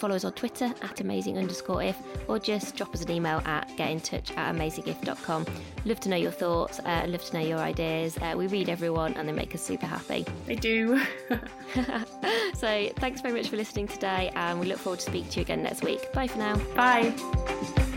follow 0.00 0.16
us 0.16 0.24
on 0.24 0.32
Twitter 0.32 0.72
at 0.82 1.00
amazing 1.00 1.38
underscore 1.38 1.82
if, 1.82 1.96
or 2.28 2.38
just 2.38 2.74
drop 2.74 2.94
us 2.94 3.02
an 3.02 3.10
email 3.10 3.42
at 3.44 3.68
getintouch 3.76 4.36
at 4.36 4.54
amazingif.com. 4.54 5.46
Love 5.84 6.00
to 6.00 6.08
know 6.08 6.16
your 6.16 6.32
thoughts, 6.32 6.80
uh, 6.80 7.04
love 7.06 7.24
to 7.24 7.34
know 7.34 7.46
your 7.46 7.58
ideas. 7.58 8.18
Uh, 8.18 8.34
we 8.36 8.46
read 8.48 8.68
everyone 8.68 9.14
and 9.14 9.28
they 9.28 9.32
make 9.32 9.54
us 9.54 9.62
super 9.62 9.86
happy. 9.86 10.24
They 10.46 10.56
do. 10.56 11.00
So 12.60 12.90
thanks 12.96 13.22
very 13.22 13.32
much 13.32 13.48
for 13.48 13.56
listening 13.56 13.88
today, 13.88 14.30
and 14.34 14.60
we 14.60 14.66
look 14.66 14.78
forward 14.78 15.00
to 15.00 15.06
speaking 15.06 15.30
to 15.30 15.40
you 15.40 15.42
again 15.42 15.62
next 15.62 15.82
week. 15.82 16.12
Bye 16.12 16.26
for 16.26 16.38
now. 16.38 16.56
Bye. 16.74 17.96